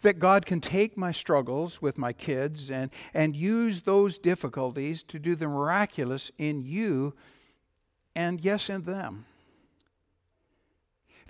That 0.00 0.18
God 0.18 0.44
can 0.44 0.60
take 0.60 0.96
my 0.96 1.12
struggles 1.12 1.80
with 1.80 1.98
my 1.98 2.12
kids 2.12 2.68
and, 2.68 2.90
and 3.14 3.36
use 3.36 3.82
those 3.82 4.18
difficulties 4.18 5.04
to 5.04 5.20
do 5.20 5.36
the 5.36 5.46
miraculous 5.46 6.32
in 6.36 6.62
you 6.62 7.14
and, 8.16 8.40
yes, 8.40 8.68
in 8.68 8.82
them. 8.82 9.26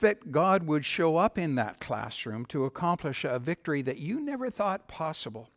That 0.00 0.30
God 0.30 0.64
would 0.66 0.84
show 0.84 1.16
up 1.16 1.38
in 1.38 1.56
that 1.56 1.80
classroom 1.80 2.44
to 2.46 2.64
accomplish 2.64 3.24
a 3.24 3.38
victory 3.38 3.82
that 3.82 3.98
you 3.98 4.20
never 4.20 4.50
thought 4.50 4.88
possible. 4.88 5.50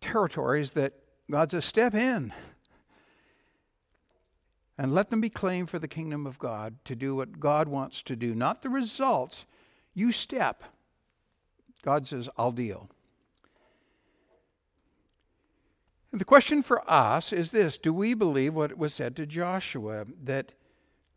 Territories 0.00 0.72
that 0.72 0.92
God 1.30 1.50
says, 1.50 1.64
step 1.64 1.94
in 1.94 2.32
and 4.76 4.92
let 4.92 5.10
them 5.10 5.20
be 5.20 5.30
claimed 5.30 5.70
for 5.70 5.78
the 5.78 5.88
kingdom 5.88 6.26
of 6.26 6.38
God 6.38 6.76
to 6.84 6.96
do 6.96 7.14
what 7.14 7.38
God 7.38 7.68
wants 7.68 8.02
to 8.02 8.16
do, 8.16 8.34
not 8.34 8.62
the 8.62 8.68
results. 8.68 9.46
You 9.94 10.10
step. 10.10 10.64
God 11.82 12.06
says, 12.06 12.28
I'll 12.36 12.52
deal. 12.52 12.88
And 16.10 16.20
the 16.20 16.24
question 16.24 16.62
for 16.62 16.88
us 16.90 17.32
is 17.32 17.52
this 17.52 17.78
Do 17.78 17.92
we 17.92 18.14
believe 18.14 18.54
what 18.54 18.76
was 18.76 18.94
said 18.94 19.16
to 19.16 19.26
Joshua 19.26 20.06
that 20.24 20.52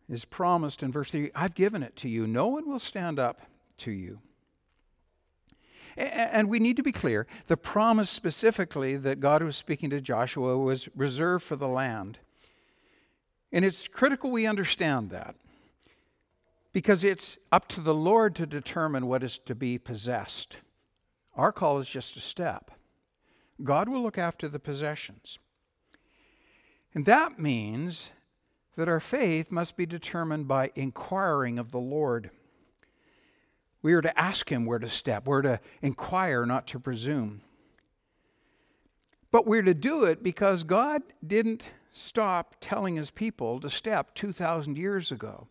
is 0.10 0.26
promised 0.26 0.84
in 0.84 0.92
verse 0.92 1.12
3 1.12 1.32
I've 1.36 1.54
given 1.54 1.84
it 1.84 1.96
to 1.98 2.10
you, 2.10 2.28
no 2.28 2.48
one 2.48 2.70
will 2.70 2.80
stand 2.80 3.20
up 3.20 3.42
to 3.78 3.92
you? 3.92 4.20
And 5.98 6.48
we 6.48 6.60
need 6.60 6.78
to 6.78 6.84
be 6.84 6.92
clear 6.92 7.26
the 7.48 7.58
promise 7.58 8.10
specifically 8.10 8.98
that 8.98 9.20
God 9.20 9.42
was 9.42 9.56
speaking 9.56 9.90
to 9.90 10.00
Joshua 10.00 10.58
was 10.58 10.88
reserved 10.96 11.44
for 11.44 11.56
the 11.56 11.68
land. 11.68 12.20
And 13.52 13.66
it's 13.66 13.88
critical 13.88 14.30
we 14.30 14.46
understand 14.46 15.10
that 15.10 15.36
because 16.72 17.04
it's 17.04 17.38
up 17.52 17.68
to 17.70 17.82
the 17.82 17.96
Lord 17.96 18.36
to 18.36 18.46
determine 18.46 19.08
what 19.08 19.24
is 19.24 19.40
to 19.40 19.56
be 19.56 19.80
possessed. 19.80 20.58
Our 21.36 21.52
call 21.52 21.80
is 21.80 21.88
just 21.88 22.16
a 22.18 22.22
step. 22.22 22.70
God 23.64 23.90
will 23.90 24.04
look 24.04 24.20
after 24.20 24.48
the 24.48 24.60
possessions. 24.60 25.40
And 26.94 27.06
that 27.06 27.40
means 27.40 28.12
that 28.78 28.88
our 28.88 29.02
faith 29.02 29.52
must 29.52 29.76
be 29.76 29.86
determined 29.86 30.48
by 30.48 30.72
inquiring 30.76 31.60
of 31.60 31.72
the 31.72 31.80
Lord. 31.80 32.30
We 33.82 33.94
are 33.94 34.02
to 34.02 34.18
ask 34.18 34.50
Him 34.50 34.66
where 34.66 34.80
to 34.80 34.88
step, 34.88 35.28
we're 35.28 35.42
to 35.42 35.60
inquire, 35.82 36.46
not 36.46 36.68
to 36.68 36.80
presume. 36.80 37.42
But 39.32 39.46
we're 39.46 39.64
to 39.64 39.74
do 39.74 40.06
it 40.06 40.24
because 40.24 40.64
God 40.64 41.02
didn't 41.26 41.66
stop 41.92 42.56
telling 42.62 42.96
his 42.96 43.10
people 43.10 43.60
to 43.60 43.70
step 43.70 44.14
2,000 44.14 44.78
years 44.78 45.12
ago. 45.12 45.48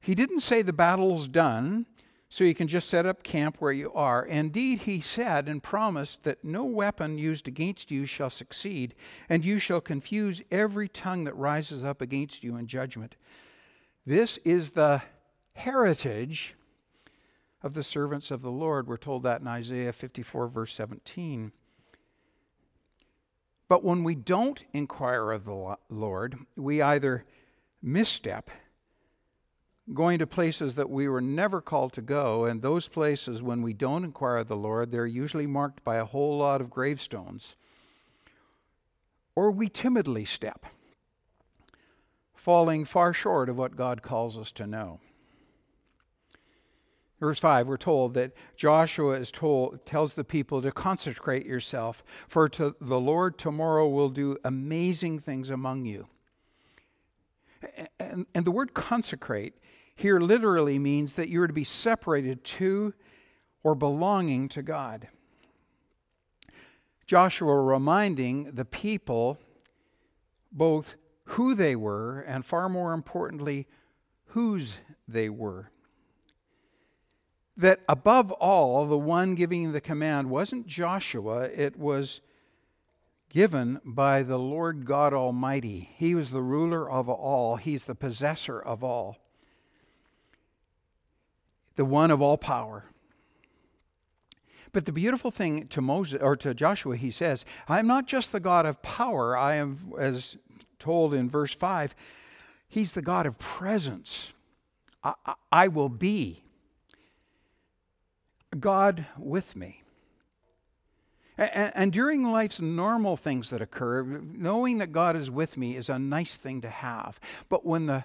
He 0.00 0.14
didn't 0.14 0.40
say 0.40 0.62
the 0.62 0.72
battle's 0.72 1.28
done, 1.28 1.86
so 2.28 2.44
you 2.44 2.54
can 2.54 2.68
just 2.68 2.88
set 2.88 3.06
up 3.06 3.22
camp 3.22 3.56
where 3.58 3.72
you 3.72 3.92
are. 3.92 4.24
Indeed, 4.24 4.80
he 4.80 5.00
said 5.00 5.48
and 5.48 5.62
promised 5.62 6.24
that 6.24 6.44
no 6.44 6.64
weapon 6.64 7.18
used 7.18 7.48
against 7.48 7.90
you 7.90 8.04
shall 8.04 8.30
succeed, 8.30 8.94
and 9.28 9.44
you 9.44 9.58
shall 9.58 9.80
confuse 9.80 10.42
every 10.50 10.88
tongue 10.88 11.24
that 11.24 11.36
rises 11.36 11.82
up 11.84 12.00
against 12.02 12.44
you 12.44 12.56
in 12.56 12.66
judgment. 12.66 13.16
This 14.04 14.38
is 14.38 14.72
the 14.72 15.02
heritage 15.54 16.54
of 17.62 17.74
the 17.74 17.82
servants 17.82 18.30
of 18.30 18.42
the 18.42 18.50
Lord. 18.50 18.86
We're 18.86 18.96
told 18.96 19.22
that 19.22 19.40
in 19.40 19.46
Isaiah 19.46 19.92
54, 19.92 20.48
verse 20.48 20.72
17. 20.74 21.52
But 23.68 23.84
when 23.84 24.04
we 24.04 24.14
don't 24.14 24.64
inquire 24.72 25.32
of 25.32 25.44
the 25.44 25.76
Lord, 25.90 26.38
we 26.56 26.80
either 26.80 27.24
misstep, 27.82 28.50
going 29.94 30.18
to 30.18 30.26
places 30.26 30.74
that 30.74 30.90
we 30.90 31.08
were 31.08 31.20
never 31.20 31.60
called 31.60 31.92
to 31.94 32.02
go, 32.02 32.44
and 32.44 32.60
those 32.60 32.88
places, 32.88 33.42
when 33.42 33.62
we 33.62 33.72
don't 33.72 34.04
inquire 34.04 34.38
of 34.38 34.48
the 34.48 34.56
Lord, 34.56 34.90
they're 34.90 35.06
usually 35.06 35.46
marked 35.46 35.82
by 35.84 35.96
a 35.96 36.04
whole 36.04 36.38
lot 36.38 36.60
of 36.60 36.70
gravestones. 36.70 37.56
Or 39.34 39.50
we 39.50 39.68
timidly 39.68 40.24
step, 40.24 40.66
falling 42.34 42.84
far 42.84 43.12
short 43.12 43.48
of 43.48 43.56
what 43.56 43.76
God 43.76 44.02
calls 44.02 44.36
us 44.36 44.52
to 44.52 44.66
know. 44.66 45.00
Verse 47.20 47.40
5, 47.40 47.66
we're 47.66 47.76
told 47.76 48.14
that 48.14 48.32
Joshua 48.56 49.14
is 49.14 49.32
told, 49.32 49.84
tells 49.84 50.14
the 50.14 50.22
people 50.22 50.62
to 50.62 50.70
consecrate 50.70 51.46
yourself, 51.46 52.04
for 52.28 52.48
to 52.50 52.76
the 52.80 53.00
Lord 53.00 53.38
tomorrow 53.38 53.88
will 53.88 54.08
do 54.08 54.36
amazing 54.44 55.18
things 55.18 55.50
among 55.50 55.84
you. 55.84 56.06
And, 57.98 58.26
and 58.36 58.44
the 58.44 58.52
word 58.52 58.72
consecrate 58.72 59.54
here 59.98 60.20
literally 60.20 60.78
means 60.78 61.14
that 61.14 61.28
you 61.28 61.42
are 61.42 61.46
to 61.46 61.52
be 61.52 61.64
separated 61.64 62.44
to 62.44 62.94
or 63.62 63.74
belonging 63.74 64.48
to 64.50 64.62
God. 64.62 65.08
Joshua 67.06 67.54
reminding 67.54 68.52
the 68.52 68.64
people 68.64 69.38
both 70.52 70.96
who 71.24 71.54
they 71.54 71.76
were 71.76 72.20
and, 72.20 72.44
far 72.44 72.68
more 72.68 72.92
importantly, 72.92 73.66
whose 74.26 74.78
they 75.06 75.28
were 75.28 75.70
that 77.58 77.80
above 77.88 78.30
all, 78.32 78.86
the 78.86 78.96
one 78.96 79.34
giving 79.34 79.72
the 79.72 79.80
command 79.80 80.30
wasn't 80.30 80.66
Joshua, 80.66 81.42
it 81.52 81.76
was 81.76 82.20
given 83.28 83.80
by 83.84 84.22
the 84.22 84.38
Lord 84.38 84.86
God 84.86 85.12
Almighty. 85.12 85.90
He 85.96 86.14
was 86.14 86.30
the 86.30 86.40
ruler 86.40 86.88
of 86.88 87.08
all, 87.08 87.56
He's 87.56 87.84
the 87.84 87.96
possessor 87.96 88.60
of 88.60 88.84
all, 88.84 89.18
the 91.78 91.84
one 91.84 92.10
of 92.10 92.20
all 92.20 92.36
power. 92.36 92.84
But 94.72 94.84
the 94.84 94.92
beautiful 94.92 95.30
thing 95.30 95.68
to 95.68 95.80
Moses 95.80 96.20
or 96.20 96.34
to 96.36 96.52
Joshua, 96.52 96.96
he 96.96 97.12
says, 97.12 97.44
I 97.68 97.78
am 97.78 97.86
not 97.86 98.06
just 98.06 98.32
the 98.32 98.40
God 98.40 98.66
of 98.66 98.82
power, 98.82 99.38
I 99.38 99.54
am, 99.54 99.94
as 99.96 100.36
told 100.80 101.14
in 101.14 101.30
verse 101.30 101.54
5, 101.54 101.94
He's 102.68 102.92
the 102.92 103.00
God 103.00 103.26
of 103.26 103.38
presence. 103.38 104.34
I, 105.02 105.14
I, 105.24 105.34
I 105.52 105.68
will 105.68 105.88
be. 105.88 106.42
God 108.58 109.06
with 109.16 109.54
me. 109.54 109.82
And, 111.38 111.72
and, 111.74 111.92
during 111.92 112.24
life's 112.24 112.60
normal 112.60 113.16
things 113.16 113.50
that 113.50 113.62
occur, 113.62 114.02
knowing 114.02 114.78
that 114.78 114.90
God 114.90 115.14
is 115.14 115.30
with 115.30 115.56
me 115.56 115.76
is 115.76 115.88
a 115.88 115.98
nice 115.98 116.36
thing 116.36 116.60
to 116.62 116.68
have. 116.68 117.20
But 117.48 117.64
when 117.64 117.86
the 117.86 118.04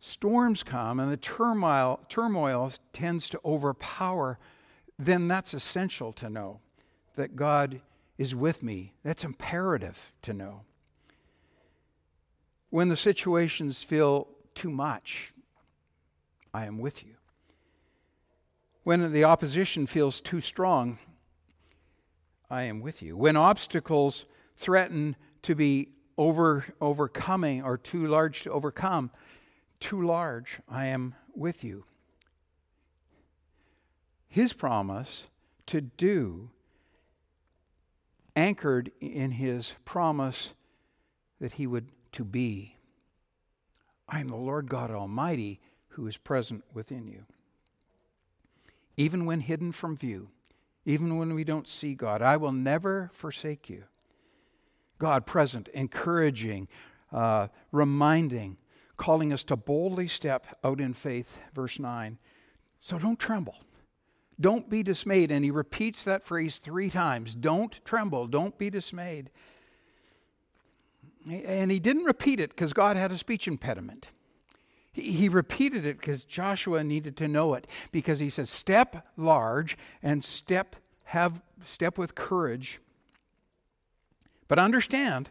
storms 0.00 0.62
come 0.62 1.00
and 1.00 1.10
the 1.10 1.16
turmoil, 1.16 2.00
turmoil 2.08 2.72
tends 2.92 3.28
to 3.30 3.40
overpower, 3.44 4.38
then 4.98 5.28
that's 5.28 5.54
essential 5.54 6.12
to 6.14 6.30
know 6.30 6.60
that 7.14 7.36
God 7.36 7.80
is 8.18 8.34
with 8.34 8.62
me. 8.62 8.94
That's 9.02 9.24
imperative 9.24 10.12
to 10.22 10.32
know. 10.32 10.62
When 12.70 12.88
the 12.88 12.96
situations 12.96 13.82
feel 13.82 14.28
too 14.54 14.70
much, 14.70 15.32
I 16.52 16.66
am 16.66 16.78
with 16.78 17.04
you. 17.04 17.14
When 18.84 19.12
the 19.12 19.24
opposition 19.24 19.86
feels 19.86 20.20
too 20.20 20.40
strong, 20.40 20.98
I 22.48 22.62
am 22.62 22.80
with 22.80 23.02
you. 23.02 23.16
When 23.16 23.36
obstacles 23.36 24.26
threaten 24.56 25.16
to 25.42 25.54
be 25.54 25.88
over, 26.16 26.64
overcoming 26.80 27.62
or 27.62 27.76
too 27.76 28.06
large 28.06 28.42
to 28.42 28.52
overcome, 28.52 29.10
too 29.80 30.02
large, 30.02 30.60
I 30.68 30.86
am 30.86 31.14
with 31.34 31.64
you. 31.64 31.84
His 34.28 34.52
promise 34.52 35.26
to 35.66 35.80
do, 35.80 36.50
anchored 38.34 38.90
in 39.00 39.32
his 39.32 39.74
promise 39.84 40.54
that 41.40 41.52
he 41.52 41.66
would 41.66 41.88
to 42.12 42.24
be. 42.24 42.76
I 44.08 44.20
am 44.20 44.28
the 44.28 44.36
Lord 44.36 44.68
God 44.68 44.90
Almighty 44.90 45.60
who 45.88 46.06
is 46.06 46.16
present 46.16 46.64
within 46.72 47.06
you 47.06 47.24
even 48.96 49.26
when 49.26 49.40
hidden 49.40 49.72
from 49.72 49.96
view, 49.96 50.28
even 50.84 51.18
when 51.18 51.34
we 51.34 51.44
don't 51.44 51.68
see 51.68 51.94
God. 51.94 52.22
I 52.22 52.36
will 52.36 52.52
never 52.52 53.10
forsake 53.12 53.68
you. 53.68 53.84
God 54.98 55.26
present, 55.26 55.68
encouraging, 55.68 56.68
uh, 57.12 57.48
reminding, 57.72 58.56
calling 58.96 59.32
us 59.32 59.44
to 59.44 59.56
boldly 59.56 60.08
step 60.08 60.58
out 60.64 60.80
in 60.80 60.94
faith, 60.94 61.38
verse 61.54 61.78
9. 61.78 62.18
So 62.80 62.98
don't 62.98 63.18
tremble. 63.18 63.56
Don't 64.40 64.68
be 64.68 64.82
dismayed. 64.82 65.30
And 65.30 65.44
he 65.44 65.50
repeats 65.50 66.02
that 66.02 66.24
phrase 66.24 66.58
three 66.58 66.90
times 66.90 67.34
Don't 67.34 67.78
tremble. 67.84 68.26
Don't 68.26 68.56
be 68.58 68.70
dismayed. 68.70 69.30
And 71.28 71.70
he 71.70 71.80
didn't 71.80 72.04
repeat 72.04 72.38
it 72.38 72.50
because 72.50 72.72
God 72.72 72.96
had 72.96 73.10
a 73.10 73.16
speech 73.16 73.48
impediment. 73.48 74.10
He 74.92 75.28
repeated 75.28 75.84
it 75.84 75.98
because 75.98 76.24
Joshua 76.24 76.82
needed 76.82 77.16
to 77.18 77.28
know 77.28 77.52
it 77.54 77.66
because 77.92 78.18
he 78.18 78.30
says, 78.30 78.48
Step 78.48 79.06
large 79.16 79.76
and 80.02 80.24
step, 80.24 80.76
have, 81.04 81.42
step 81.64 81.98
with 81.98 82.14
courage. 82.14 82.80
But 84.48 84.58
understand, 84.58 85.30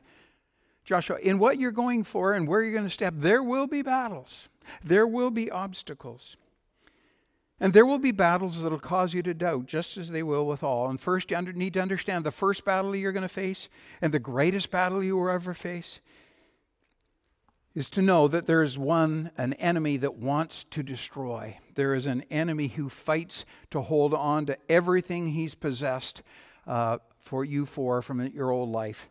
Joshua, 0.85 1.17
in 1.17 1.39
what 1.39 1.59
you're 1.59 1.71
going 1.71 2.03
for 2.03 2.33
and 2.33 2.47
where 2.47 2.61
you're 2.61 2.71
going 2.71 2.85
to 2.85 2.89
step, 2.89 3.15
there 3.17 3.43
will 3.43 3.67
be 3.67 3.81
battles, 3.81 4.47
there 4.83 5.07
will 5.07 5.31
be 5.31 5.51
obstacles. 5.51 6.37
And 7.57 7.71
there 7.71 7.85
will 7.85 7.99
be 7.99 8.11
battles 8.11 8.61
that 8.61 8.71
will 8.71 8.79
cause 8.79 9.13
you 9.13 9.23
to 9.23 9.33
doubt, 9.33 9.65
just 9.65 9.97
as 9.97 10.11
they 10.11 10.23
will 10.23 10.45
with 10.45 10.61
all. 10.61 10.89
And 10.89 10.99
first, 10.99 11.31
you 11.31 11.41
need 11.41 11.73
to 11.75 11.81
understand 11.81 12.25
the 12.25 12.31
first 12.31 12.65
battle 12.65 12.93
you're 12.93 13.13
going 13.13 13.21
to 13.21 13.29
face 13.29 13.69
and 14.01 14.13
the 14.13 14.19
greatest 14.19 14.71
battle 14.71 15.01
you 15.01 15.15
will 15.15 15.29
ever 15.29 15.53
face 15.53 16.01
is 17.73 17.89
to 17.91 18.01
know 18.01 18.27
that 18.27 18.45
there 18.45 18.61
is 18.61 18.77
one, 18.77 19.31
an 19.37 19.53
enemy 19.53 19.95
that 19.97 20.15
wants 20.15 20.65
to 20.65 20.83
destroy. 20.83 21.57
There 21.75 21.93
is 21.93 22.05
an 22.05 22.23
enemy 22.29 22.67
who 22.67 22.89
fights 22.89 23.45
to 23.71 23.81
hold 23.81 24.13
on 24.13 24.45
to 24.47 24.57
everything 24.67 25.29
he's 25.29 25.55
possessed 25.55 26.23
uh, 26.67 26.97
for 27.17 27.45
you 27.45 27.65
for 27.65 28.01
from 28.01 28.25
your 28.27 28.51
old 28.51 28.69
life. 28.69 29.09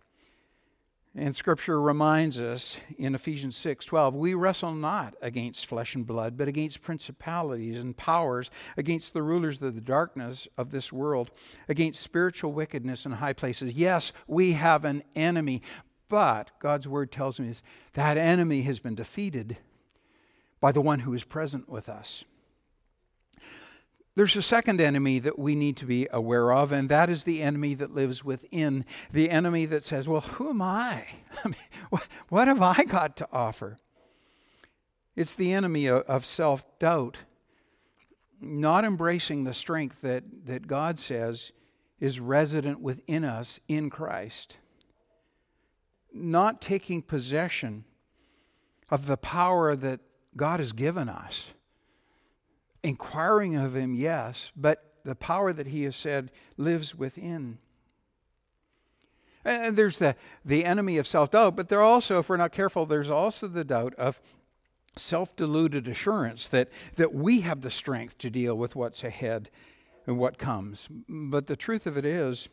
And 1.17 1.37
scripture 1.37 1.81
reminds 1.81 2.41
us 2.41 2.77
in 2.99 3.15
Ephesians 3.15 3.57
6 3.57 3.87
12, 3.87 4.17
we 4.17 4.35
wrestle 4.35 4.73
not 4.73 5.15
against 5.23 5.67
flesh 5.67 5.95
and 5.95 6.05
blood, 6.05 6.37
but 6.37 6.49
against 6.49 6.83
principalities 6.83 7.81
and 7.81 7.97
powers, 7.97 8.51
against 8.77 9.13
the 9.13 9.23
rulers 9.23 9.63
of 9.63 9.77
the 9.77 9.81
darkness 9.81 10.49
of 10.59 10.71
this 10.71 10.93
world, 10.93 11.31
against 11.69 12.03
spiritual 12.03 12.53
wickedness 12.53 13.07
in 13.07 13.13
high 13.13 13.33
places. 13.33 13.75
Yes, 13.75 14.11
we 14.27 14.53
have 14.53 14.85
an 14.85 15.05
enemy, 15.15 15.63
but 16.09 16.51
God's 16.59 16.89
word 16.89 17.13
tells 17.13 17.39
me 17.39 17.55
that 17.93 18.19
enemy 18.19 18.63
has 18.63 18.81
been 18.81 18.97
defeated 18.97 19.59
by 20.61 20.73
the 20.73 20.81
one 20.81 21.01
who 21.01 21.15
is 21.15 21.23
present 21.23 21.69
with 21.69 21.89
us. 21.89 22.25
There's 24.17 24.37
a 24.37 24.43
second 24.43 24.81
enemy 24.81 25.19
that 25.19 25.39
we 25.39 25.57
need 25.57 25.77
to 25.79 25.87
be 25.87 26.07
aware 26.13 26.53
of, 26.53 26.71
and 26.71 26.89
that 26.89 27.11
is 27.11 27.25
the 27.25 27.43
enemy 27.43 27.75
that 27.75 27.95
lives 27.95 28.25
within. 28.25 28.85
The 29.13 29.29
enemy 29.29 29.67
that 29.67 29.85
says, 29.85 30.07
Well, 30.07 30.21
who 30.21 30.51
am 30.51 30.63
I? 30.63 31.07
What 32.29 32.49
have 32.49 32.63
I 32.63 32.85
got 32.85 33.17
to 33.19 33.29
offer? 33.33 33.77
It's 35.17 35.35
the 35.35 35.53
enemy 35.53 35.87
of, 35.87 36.03
of 36.03 36.25
self 36.25 36.65
doubt, 36.79 37.19
not 38.41 38.85
embracing 38.85 39.45
the 39.45 39.55
strength 39.55 40.01
that, 40.03 40.25
that 40.47 40.67
God 40.67 40.99
says 40.99 41.53
is 42.01 42.21
resident 42.21 42.81
within 42.81 43.25
us 43.25 43.59
in 43.69 43.91
Christ, 43.91 44.59
not 46.13 46.61
taking 46.61 47.03
possession 47.03 47.85
of 48.91 49.07
the 49.07 49.17
power 49.17 49.75
that 49.75 50.01
God 50.37 50.61
has 50.61 50.73
given 50.73 51.09
us 51.09 51.53
inquiring 52.85 53.57
of 53.57 53.75
him, 53.75 53.95
yes, 53.95 54.53
but 54.55 54.93
the 55.05 55.15
power 55.15 55.53
that 55.53 55.69
he 55.69 55.85
has 55.85 55.97
said 55.97 56.31
lives 56.57 56.95
within. 56.95 57.59
And 59.45 59.77
there's 59.77 59.99
the, 59.99 60.17
the 60.45 60.65
enemy 60.65 60.99
of 60.99 61.07
self 61.07 61.31
doubt, 61.31 61.57
but 61.57 61.69
there 61.69 61.83
also, 61.83 62.19
if 62.19 62.29
we're 62.29 62.37
not 62.37 62.53
careful, 62.53 62.87
there's 62.87 63.11
also 63.11 63.49
the 63.49 63.65
doubt 63.65 63.95
of 63.97 64.21
self 64.97 65.35
deluded 65.35 65.89
assurance 65.89 66.49
that, 66.49 66.71
that 66.97 67.15
we 67.15 67.41
have 67.41 67.63
the 67.63 67.71
strength 67.71 68.17
to 68.19 68.31
deal 68.31 68.57
with 68.57 68.77
what's 68.77 69.05
ahead 69.05 69.51
and 70.07 70.19
what 70.19 70.39
comes. 70.39 70.89
But 71.09 71.47
the 71.47 71.57
truth 71.57 71.87
of 71.87 71.97
it 71.97 72.07
is, 72.07 72.49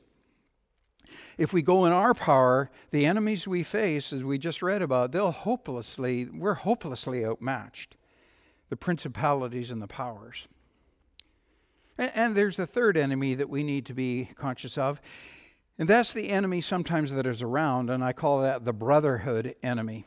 if 1.38 1.54
we 1.54 1.62
go 1.62 1.86
in 1.86 1.94
our 1.94 2.13
power, 2.13 2.70
the 2.91 3.06
enemies 3.06 3.48
we 3.48 3.63
face, 3.63 4.12
as 4.12 4.24
we 4.24 4.38
just 4.38 4.62
read 4.62 4.82
about, 4.82 5.12
they'll 5.12 5.32
hopelessly, 5.32 6.26
we're 6.26 6.54
hopelessly 6.56 7.26
outmatched 7.26 7.96
the 8.71 8.77
principalities 8.77 9.69
and 9.69 9.81
the 9.81 9.88
powers. 9.88 10.47
And, 11.97 12.12
and 12.15 12.36
there's 12.38 12.57
a 12.57 12.65
third 12.65 12.95
enemy 12.95 13.36
that 13.36 13.49
we 13.49 13.63
need 13.63 13.86
to 13.88 13.93
be 13.93 14.29
conscious 14.36 14.77
of, 14.77 15.01
and 15.77 15.89
that's 15.89 16.13
the 16.13 16.29
enemy 16.29 16.62
sometimes 16.62 17.12
that 17.12 17.25
is 17.25 17.41
around, 17.41 17.89
and 17.89 18.01
I 18.01 18.13
call 18.13 18.41
that 18.41 18.63
the 18.63 18.71
brotherhood 18.71 19.55
enemy. 19.62 20.05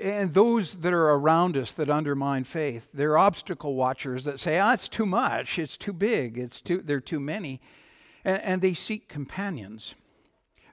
And 0.00 0.32
those 0.32 0.72
that 0.72 0.92
are 0.94 1.10
around 1.10 1.56
us 1.56 1.72
that 1.72 1.90
undermine 1.90 2.44
faith, 2.44 2.90
they're 2.94 3.18
obstacle 3.18 3.74
watchers 3.74 4.24
that 4.24 4.40
say, 4.40 4.58
ah, 4.58 4.72
it's 4.72 4.88
too 4.88 5.06
much, 5.06 5.58
it's 5.58 5.76
too 5.76 5.92
big, 5.92 6.38
it's 6.38 6.62
too, 6.62 6.78
they're 6.78 6.98
too 6.98 7.20
many. 7.20 7.60
And, 8.24 8.42
and 8.42 8.62
they 8.62 8.74
seek 8.74 9.08
companions. 9.08 9.94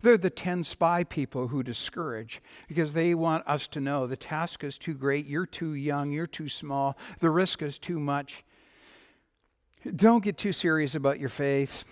They're 0.06 0.20
the 0.20 0.30
10 0.30 0.62
spy 0.62 1.04
people 1.04 1.48
who 1.48 1.64
discourage 1.64 2.40
because 2.68 2.94
they 2.94 3.16
want 3.16 3.44
us 3.48 3.66
to 3.70 3.82
know 3.82 4.06
the 4.06 4.16
task 4.16 4.64
is 4.64 4.78
too 4.78 4.94
great, 4.94 5.26
you're 5.26 5.48
too 5.48 5.74
young, 5.74 6.12
you're 6.12 6.28
too 6.28 6.48
small, 6.48 6.96
the 7.22 7.32
risk 7.32 7.64
is 7.64 7.80
too 7.80 8.00
much. 8.00 8.44
Don't 9.96 10.24
get 10.24 10.38
too 10.38 10.54
serious 10.54 10.94
about 10.94 11.20
your 11.20 11.30
faith. 11.30 11.86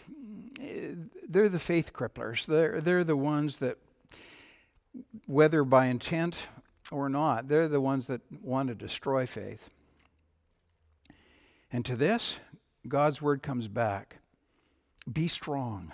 They're 1.28 1.50
the 1.50 1.58
faith 1.58 1.92
cripplers. 1.92 2.46
They're, 2.46 2.82
they're 2.82 3.04
the 3.04 3.18
ones 3.18 3.58
that, 3.58 3.80
whether 5.26 5.64
by 5.64 5.88
intent 5.88 6.50
or 6.92 7.10
not, 7.10 7.48
they're 7.48 7.68
the 7.68 7.82
ones 7.82 8.06
that 8.06 8.22
want 8.44 8.70
to 8.70 8.76
destroy 8.76 9.26
faith. 9.26 9.72
And 11.72 11.84
to 11.86 11.96
this, 11.96 12.38
God's 12.88 13.24
word 13.24 13.42
comes 13.42 13.68
back 13.68 14.18
be 15.12 15.28
strong. 15.28 15.94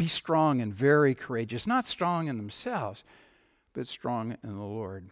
Be 0.00 0.08
strong 0.08 0.62
and 0.62 0.74
very 0.74 1.14
courageous, 1.14 1.66
not 1.66 1.84
strong 1.84 2.28
in 2.28 2.38
themselves, 2.38 3.04
but 3.74 3.86
strong 3.86 4.38
in 4.42 4.56
the 4.56 4.64
Lord. 4.64 5.10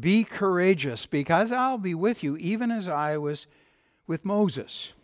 Be 0.00 0.24
courageous 0.24 1.04
because 1.04 1.52
I'll 1.52 1.76
be 1.76 1.94
with 1.94 2.24
you, 2.24 2.38
even 2.38 2.70
as 2.70 2.88
I 2.88 3.18
was 3.18 3.46
with 4.06 4.24
Moses. 4.24 4.94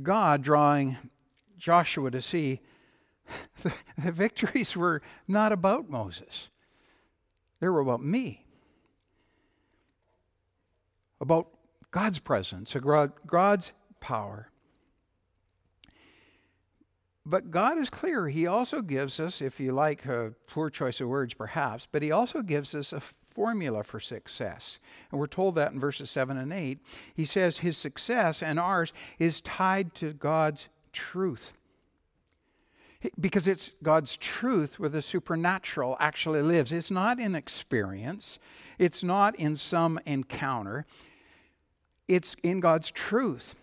God 0.00 0.42
drawing 0.42 0.96
Joshua 1.58 2.12
to 2.12 2.22
see 2.22 2.60
the, 3.64 3.74
the 3.98 4.12
victories 4.12 4.76
were 4.76 5.02
not 5.26 5.50
about 5.50 5.90
Moses, 5.90 6.50
they 7.58 7.68
were 7.68 7.80
about 7.80 8.04
me. 8.04 8.46
About 11.20 11.48
God's 11.90 12.20
presence, 12.20 12.76
God's 13.26 13.72
power. 13.98 14.52
But 17.28 17.50
God 17.50 17.76
is 17.76 17.90
clear. 17.90 18.28
He 18.28 18.46
also 18.46 18.80
gives 18.80 19.18
us, 19.18 19.42
if 19.42 19.58
you 19.58 19.72
like 19.72 20.06
a 20.06 20.32
poor 20.46 20.70
choice 20.70 21.00
of 21.00 21.08
words 21.08 21.34
perhaps, 21.34 21.88
but 21.90 22.00
He 22.00 22.12
also 22.12 22.40
gives 22.40 22.72
us 22.72 22.92
a 22.92 23.00
formula 23.00 23.82
for 23.82 23.98
success. 23.98 24.78
And 25.10 25.18
we're 25.18 25.26
told 25.26 25.56
that 25.56 25.72
in 25.72 25.80
verses 25.80 26.08
7 26.08 26.36
and 26.36 26.52
8. 26.52 26.78
He 27.14 27.24
says 27.24 27.58
His 27.58 27.76
success 27.76 28.44
and 28.44 28.60
ours 28.60 28.92
is 29.18 29.40
tied 29.40 29.92
to 29.96 30.12
God's 30.12 30.68
truth. 30.92 31.52
Because 33.18 33.48
it's 33.48 33.74
God's 33.82 34.16
truth 34.16 34.78
where 34.78 34.88
the 34.88 35.02
supernatural 35.02 35.96
actually 35.98 36.42
lives. 36.42 36.72
It's 36.72 36.92
not 36.92 37.18
in 37.18 37.34
experience, 37.34 38.38
it's 38.78 39.02
not 39.02 39.34
in 39.34 39.56
some 39.56 39.98
encounter, 40.06 40.86
it's 42.06 42.36
in 42.44 42.60
God's 42.60 42.92
truth. 42.92 43.56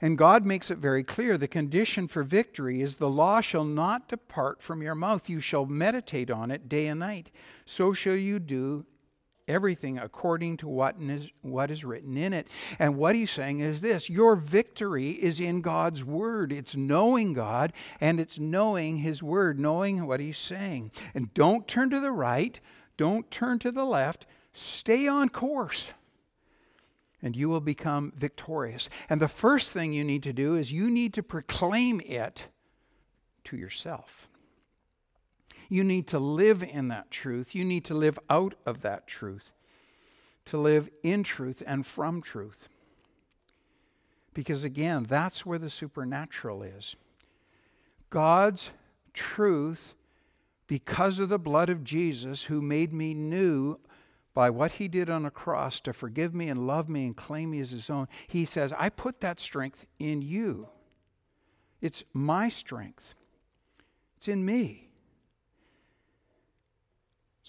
And 0.00 0.16
God 0.16 0.46
makes 0.46 0.70
it 0.70 0.78
very 0.78 1.04
clear 1.04 1.36
the 1.36 1.48
condition 1.48 2.08
for 2.08 2.22
victory 2.22 2.80
is 2.80 2.96
the 2.96 3.10
law 3.10 3.40
shall 3.40 3.64
not 3.64 4.08
depart 4.08 4.62
from 4.62 4.82
your 4.82 4.94
mouth. 4.94 5.28
You 5.28 5.40
shall 5.40 5.66
meditate 5.66 6.30
on 6.30 6.50
it 6.50 6.68
day 6.68 6.86
and 6.86 7.00
night. 7.00 7.30
So 7.66 7.92
shall 7.92 8.16
you 8.16 8.38
do 8.38 8.86
everything 9.46 9.98
according 9.98 10.56
to 10.58 10.68
what 10.68 10.96
is, 11.00 11.28
what 11.42 11.70
is 11.70 11.84
written 11.84 12.16
in 12.16 12.32
it. 12.32 12.48
And 12.78 12.96
what 12.96 13.14
he's 13.14 13.30
saying 13.30 13.60
is 13.60 13.80
this 13.80 14.08
your 14.08 14.36
victory 14.36 15.10
is 15.10 15.40
in 15.40 15.60
God's 15.60 16.04
word. 16.04 16.52
It's 16.52 16.76
knowing 16.76 17.34
God 17.34 17.72
and 18.00 18.20
it's 18.20 18.38
knowing 18.38 18.98
his 18.98 19.22
word, 19.22 19.58
knowing 19.58 20.06
what 20.06 20.20
he's 20.20 20.38
saying. 20.38 20.92
And 21.14 21.34
don't 21.34 21.68
turn 21.68 21.90
to 21.90 22.00
the 22.00 22.12
right, 22.12 22.58
don't 22.96 23.30
turn 23.30 23.58
to 23.60 23.72
the 23.72 23.84
left, 23.84 24.24
stay 24.52 25.06
on 25.08 25.28
course 25.28 25.92
and 27.22 27.36
you 27.36 27.48
will 27.48 27.60
become 27.60 28.12
victorious. 28.16 28.88
And 29.08 29.20
the 29.20 29.28
first 29.28 29.72
thing 29.72 29.92
you 29.92 30.04
need 30.04 30.22
to 30.24 30.32
do 30.32 30.54
is 30.56 30.72
you 30.72 30.90
need 30.90 31.14
to 31.14 31.22
proclaim 31.22 32.00
it 32.00 32.46
to 33.44 33.56
yourself. 33.56 34.28
You 35.68 35.84
need 35.84 36.08
to 36.08 36.18
live 36.18 36.62
in 36.62 36.88
that 36.88 37.10
truth. 37.10 37.54
You 37.54 37.64
need 37.64 37.84
to 37.86 37.94
live 37.94 38.18
out 38.28 38.54
of 38.66 38.80
that 38.80 39.06
truth, 39.06 39.52
to 40.46 40.58
live 40.58 40.90
in 41.02 41.22
truth 41.22 41.62
and 41.66 41.86
from 41.86 42.20
truth. 42.20 42.68
Because 44.34 44.64
again, 44.64 45.06
that's 45.08 45.44
where 45.46 45.58
the 45.58 45.70
supernatural 45.70 46.62
is. 46.62 46.96
God's 48.10 48.70
truth, 49.12 49.94
because 50.66 51.18
of 51.18 51.28
the 51.28 51.38
blood 51.38 51.68
of 51.68 51.84
Jesus 51.84 52.44
who 52.44 52.60
made 52.60 52.92
me 52.92 53.14
new 53.14 53.78
by 54.34 54.50
what 54.50 54.72
he 54.72 54.88
did 54.88 55.10
on 55.10 55.26
a 55.26 55.30
cross 55.30 55.80
to 55.80 55.92
forgive 55.92 56.34
me 56.34 56.48
and 56.48 56.66
love 56.66 56.88
me 56.88 57.06
and 57.06 57.16
claim 57.16 57.50
me 57.50 57.60
as 57.60 57.70
his 57.70 57.90
own, 57.90 58.08
he 58.28 58.44
says, 58.44 58.72
I 58.78 58.88
put 58.88 59.20
that 59.20 59.40
strength 59.40 59.86
in 59.98 60.22
you. 60.22 60.68
It's 61.80 62.04
my 62.12 62.48
strength, 62.48 63.14
it's 64.16 64.28
in 64.28 64.44
me. 64.44 64.90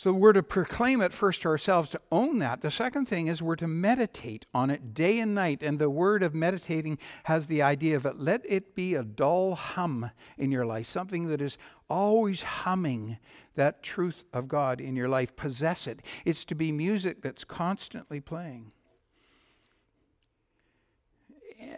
So 0.02 0.12
we're 0.12 0.34
to 0.34 0.42
proclaim 0.42 1.00
it 1.02 1.14
first 1.14 1.44
to 1.44 1.50
ourselves, 1.50 1.92
to 1.92 2.02
own 2.12 2.40
that. 2.40 2.62
The 2.62 2.72
second 2.72 3.06
thing 3.06 3.28
is 3.28 3.44
we're 3.44 3.56
to 3.58 3.68
meditate 3.68 4.48
on 4.52 4.72
it 4.72 4.96
day 4.96 5.20
and 5.20 5.36
night. 5.36 5.62
And 5.62 5.78
the 5.78 5.92
word 5.92 6.24
of 6.24 6.34
meditating 6.34 6.98
has 7.26 7.46
the 7.46 7.62
idea 7.62 7.98
of 7.98 8.08
it. 8.08 8.18
Let 8.18 8.42
it 8.50 8.74
be 8.74 8.96
a 8.96 9.04
dull 9.04 9.54
hum 9.54 10.10
in 10.40 10.50
your 10.50 10.66
life, 10.66 10.88
something 10.88 11.28
that 11.28 11.40
is 11.40 11.60
always 11.92 12.42
humming 12.42 13.18
that 13.56 13.84
truth 13.84 14.24
of 14.32 14.48
God 14.48 14.80
in 14.80 14.96
your 14.96 15.10
life. 15.10 15.36
Possess 15.36 15.88
it. 15.88 16.02
It's 16.26 16.46
to 16.46 16.56
be 16.56 16.72
music 16.72 17.22
that's 17.22 17.44
constantly 17.44 18.22
playing. 18.22 18.72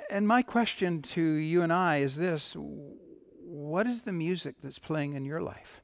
And 0.09 0.27
my 0.27 0.43
question 0.43 1.01
to 1.01 1.21
you 1.21 1.63
and 1.63 1.73
I 1.73 1.97
is 1.97 2.15
this 2.15 2.55
What 2.55 3.87
is 3.87 4.03
the 4.03 4.11
music 4.11 4.55
that's 4.61 4.79
playing 4.79 5.15
in 5.15 5.25
your 5.25 5.41
life? 5.41 5.81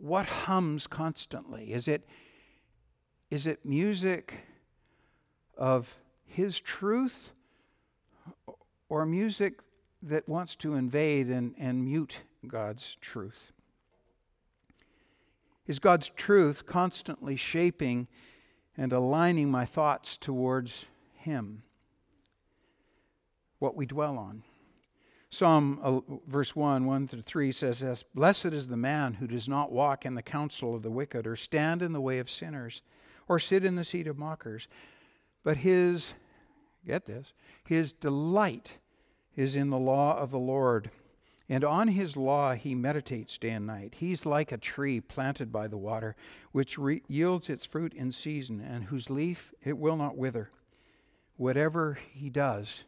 what 0.00 0.26
hums 0.26 0.86
constantly? 0.86 1.72
Is 1.72 1.88
it, 1.88 2.06
is 3.30 3.46
it 3.46 3.64
music 3.64 4.32
of 5.56 5.98
His 6.24 6.60
truth 6.60 7.32
or 8.88 9.04
music 9.04 9.60
that 10.02 10.28
wants 10.28 10.54
to 10.56 10.74
invade 10.74 11.28
and, 11.28 11.54
and 11.58 11.84
mute 11.84 12.20
God's 12.46 12.96
truth? 13.00 13.52
Is 15.66 15.78
God's 15.78 16.08
truth 16.08 16.66
constantly 16.66 17.36
shaping 17.36 18.08
and 18.76 18.92
aligning 18.92 19.50
my 19.50 19.66
thoughts 19.66 20.16
towards 20.16 20.86
Him? 21.16 21.62
What 23.58 23.76
we 23.76 23.84
dwell 23.84 24.18
on. 24.18 24.42
Psalm 25.30 25.78
uh, 25.82 26.00
verse 26.26 26.56
1, 26.56 26.86
1 26.86 27.08
through 27.08 27.20
3 27.20 27.52
says 27.52 27.80
this 27.80 28.02
Blessed 28.02 28.46
is 28.46 28.66
the 28.66 28.78
man 28.78 29.12
who 29.12 29.26
does 29.26 29.46
not 29.46 29.70
walk 29.70 30.06
in 30.06 30.14
the 30.14 30.22
counsel 30.22 30.74
of 30.74 30.82
the 30.82 30.90
wicked, 30.90 31.26
or 31.26 31.36
stand 31.36 31.82
in 31.82 31.92
the 31.92 32.00
way 32.00 32.18
of 32.18 32.30
sinners, 32.30 32.80
or 33.28 33.38
sit 33.38 33.64
in 33.64 33.76
the 33.76 33.84
seat 33.84 34.06
of 34.06 34.16
mockers. 34.16 34.68
But 35.44 35.58
his, 35.58 36.14
get 36.86 37.04
this, 37.04 37.34
his 37.66 37.92
delight 37.92 38.78
is 39.38 39.54
in 39.54 39.70
the 39.70 39.78
law 39.78 40.18
of 40.18 40.32
the 40.32 40.38
Lord. 40.38 40.90
And 41.48 41.62
on 41.62 41.86
his 41.86 42.16
law 42.16 42.54
he 42.54 42.74
meditates 42.74 43.38
day 43.38 43.50
and 43.50 43.68
night. 43.68 43.94
He's 43.98 44.26
like 44.26 44.50
a 44.50 44.58
tree 44.58 45.00
planted 45.00 45.52
by 45.52 45.68
the 45.68 45.78
water, 45.78 46.16
which 46.50 46.76
re- 46.76 47.02
yields 47.06 47.48
its 47.48 47.64
fruit 47.64 47.94
in 47.94 48.10
season, 48.10 48.60
and 48.60 48.84
whose 48.84 49.08
leaf 49.08 49.54
it 49.62 49.78
will 49.78 49.96
not 49.96 50.16
wither. 50.16 50.50
Whatever 51.36 51.98
he 52.12 52.30
does, 52.30 52.82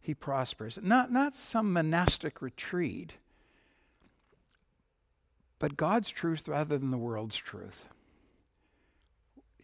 he 0.00 0.14
prospers. 0.14 0.80
Not, 0.82 1.12
not 1.12 1.36
some 1.36 1.72
monastic 1.72 2.42
retreat, 2.42 3.12
but 5.60 5.76
God's 5.76 6.10
truth 6.10 6.48
rather 6.48 6.76
than 6.76 6.90
the 6.90 6.98
world's 6.98 7.36
truth. 7.36 7.88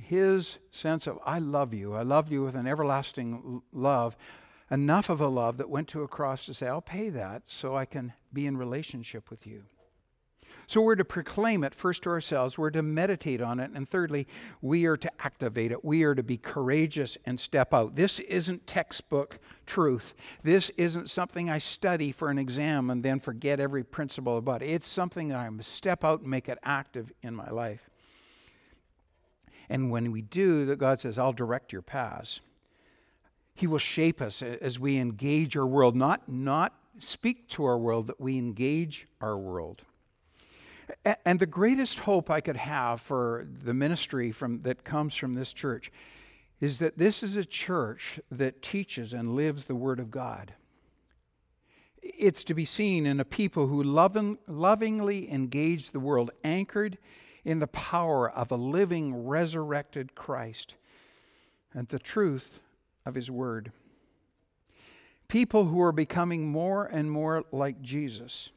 His 0.01 0.59
sense 0.71 1.09
of, 1.09 1.19
I 1.27 1.41
love 1.41 1.75
you, 1.75 1.95
I 1.95 2.03
love 2.03 2.31
you 2.31 2.45
with 2.45 2.55
an 2.55 2.69
everlasting 2.69 3.63
love, 3.73 4.17
enough 4.71 5.09
of 5.09 5.21
a 5.21 5.29
love 5.29 5.57
that 5.57 5.71
went 5.71 5.89
to 5.89 6.03
a 6.03 6.09
cross 6.09 6.45
to 6.47 6.55
say, 6.55 6.67
I'll 6.69 6.81
pay 6.81 7.09
that 7.11 7.43
so 7.47 7.77
I 7.77 7.85
can 7.85 8.13
be 8.33 8.47
in 8.47 8.57
relationship 8.57 9.31
with 9.31 9.47
you. 9.47 9.65
So 10.67 10.81
we're 10.81 10.97
to 10.97 11.05
proclaim 11.05 11.65
it 11.65 11.75
first 11.75 12.03
to 12.03 12.11
ourselves, 12.11 12.59
we're 12.59 12.71
to 12.71 12.83
meditate 12.83 13.41
on 13.41 13.61
it, 13.61 13.71
and 13.75 13.89
thirdly, 13.89 14.27
we 14.61 14.87
are 14.87 14.97
to 14.97 15.11
activate 15.21 15.73
it. 15.73 15.85
We 15.85 16.05
are 16.05 16.15
to 16.15 16.23
be 16.23 16.37
courageous 16.37 17.17
and 17.25 17.39
step 17.39 17.73
out. 17.73 17.97
This 17.97 18.19
isn't 18.21 18.67
textbook 18.67 19.39
truth. 19.67 20.15
This 20.43 20.71
isn't 20.77 21.09
something 21.11 21.49
I 21.51 21.59
study 21.59 22.13
for 22.13 22.31
an 22.31 22.39
exam 22.39 22.91
and 22.91 23.03
then 23.03 23.21
forget 23.21 23.61
every 23.61 23.85
principle 23.85 24.37
about 24.37 24.63
it. 24.63 24.71
It's 24.71 24.87
something 24.87 25.29
that 25.29 25.39
I 25.39 25.49
must 25.49 25.73
step 25.73 26.05
out 26.05 26.21
and 26.21 26.31
make 26.31 26.49
it 26.49 26.59
active 26.63 27.13
in 27.23 27.35
my 27.35 27.51
life. 27.51 27.89
And 29.71 29.91
when 29.91 30.13
we 30.13 30.23
do, 30.23 30.67
that 30.67 30.79
God 30.79 31.01
says, 31.01 31.19
I'll 31.19 31.33
direct 31.33 31.73
your 31.73 31.83
paths. 31.83 32.41
He 33.59 33.67
will 33.67 33.79
shape 33.79 34.23
us 34.23 34.41
as 34.41 34.79
we 34.79 34.99
engage 34.99 35.57
our 35.57 35.67
world, 35.67 35.97
not, 35.97 36.29
not 36.29 36.75
speak 37.01 37.49
to 37.49 37.65
our 37.65 37.77
world, 37.77 38.07
that 38.07 38.21
we 38.21 38.39
engage 38.39 39.09
our 39.21 39.37
world. 39.37 39.83
And 41.25 41.41
the 41.41 41.47
greatest 41.47 41.99
hope 41.99 42.31
I 42.31 42.41
could 42.41 42.57
have 42.57 43.01
for 43.01 43.49
the 43.65 43.75
ministry 43.75 44.31
from, 44.31 44.61
that 44.61 44.85
comes 44.85 45.17
from 45.17 45.35
this 45.35 45.53
church 45.53 45.91
is 46.61 46.79
that 46.79 46.99
this 46.99 47.25
is 47.25 47.37
a 47.37 47.45
church 47.45 48.21
that 48.31 48.63
teaches 48.63 49.13
and 49.13 49.35
lives 49.35 49.65
the 49.65 49.75
Word 49.75 49.99
of 49.99 50.13
God. 50.13 50.55
It's 52.01 52.45
to 52.45 52.55
be 52.55 52.65
seen 52.65 53.07
in 53.07 53.19
a 53.19 53.25
people 53.25 53.67
who 53.67 53.83
loving, 53.83 54.39
lovingly 54.47 55.29
engage 55.33 55.91
the 55.91 55.99
world, 55.99 56.31
anchored 56.45 56.97
in 57.45 57.59
the 57.59 57.67
power 57.67 58.31
of 58.31 58.53
a 58.53 58.57
living, 58.57 59.27
resurrected 59.27 60.15
Christ 60.15 60.77
and 61.75 61.89
the 61.89 61.99
truth 61.99 62.61
of 63.09 63.15
His 63.15 63.31
Word. 63.31 63.73
People 65.27 65.65
who 65.65 65.81
are 65.81 65.93
becoming 65.93 66.47
more 66.47 66.85
and 66.85 67.11
more 67.11 67.45
like 67.51 67.81
Jesus. 67.81 68.51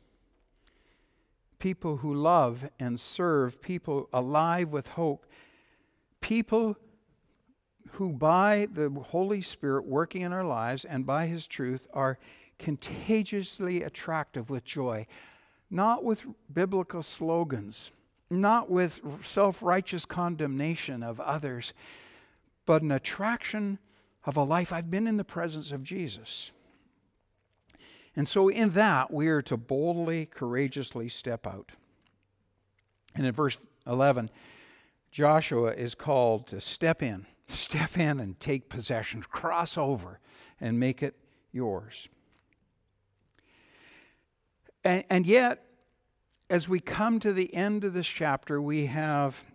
People 1.58 1.98
who 1.98 2.14
love 2.14 2.70
and 2.80 3.00
serve, 3.00 3.62
people 3.62 4.10
alive 4.14 4.70
with 4.70 4.88
hope, 4.90 5.26
people 6.20 6.76
who, 7.94 8.10
by 8.12 8.68
the 8.72 8.90
Holy 8.90 9.42
Spirit 9.42 9.86
working 9.86 10.22
in 10.22 10.34
our 10.34 10.44
lives 10.44 10.86
and 10.86 11.06
by 11.06 11.28
His 11.28 11.48
truth, 11.48 11.88
are 11.94 12.20
contagiously 12.60 13.84
attractive 13.84 14.50
with 14.50 14.64
joy, 14.64 15.08
not 15.70 16.04
with 16.04 16.26
biblical 16.54 17.04
slogans, 17.04 17.92
not 18.30 18.70
with 18.70 19.02
self 19.24 19.62
righteous 19.62 20.06
condemnation 20.06 21.04
of 21.04 21.20
others, 21.20 21.74
but 22.66 22.82
an 22.82 22.92
attraction 22.92 23.78
of 24.26 24.38
a 24.38 24.44
life. 24.44 24.72
I've 24.72 24.92
been 24.92 25.08
in 25.08 25.18
the 25.18 25.24
presence 25.24 25.72
of 25.72 25.84
Jesus. 25.84 26.52
And 28.16 28.28
so, 28.28 28.50
in 28.50 28.72
that, 28.72 29.12
we 29.12 29.28
are 29.28 29.42
to 29.44 29.58
boldly, 29.58 30.26
courageously 30.26 31.10
step 31.10 31.48
out. 31.48 31.72
And 33.16 33.26
in 33.26 33.34
verse 33.34 33.58
11, 33.88 34.30
Joshua 35.12 35.74
is 35.74 35.96
called 35.96 36.48
to 36.48 36.62
step 36.62 37.02
in, 37.02 37.26
step 37.48 37.98
in 37.98 38.20
and 38.20 38.40
take 38.40 38.70
possession, 38.70 39.22
cross 39.24 39.78
over 39.78 40.20
and 40.60 40.80
make 40.80 41.02
it 41.02 41.16
yours. 41.52 42.08
And, 44.84 45.04
and 45.10 45.26
yet, 45.26 45.64
as 46.50 46.68
we 46.68 46.80
come 46.80 47.20
to 47.20 47.32
the 47.32 47.54
end 47.54 47.84
of 47.84 47.94
this 47.94 48.08
chapter, 48.08 48.62
we 48.62 48.88
have 48.88 49.46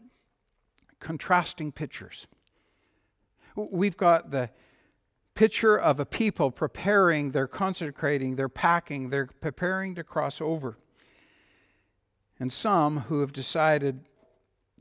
contrasting 0.99 1.73
pictures. 1.73 2.27
We've 3.57 3.97
got 3.97 4.31
the 4.31 4.51
picture 5.35 5.77
of 5.77 5.99
a 5.99 6.07
people 6.07 6.51
preparing, 6.51 7.31
they're 7.31 7.47
consecrating, 7.47 8.37
they're 8.37 8.49
packing, 8.49 9.11
they're 9.11 9.29
preparing 9.41 9.95
to 9.95 10.05
cross 10.05 10.41
over. 10.41 10.77
And 12.39 12.53
some 12.53 13.01
who 13.01 13.21
have 13.21 13.33
decided 13.33 14.01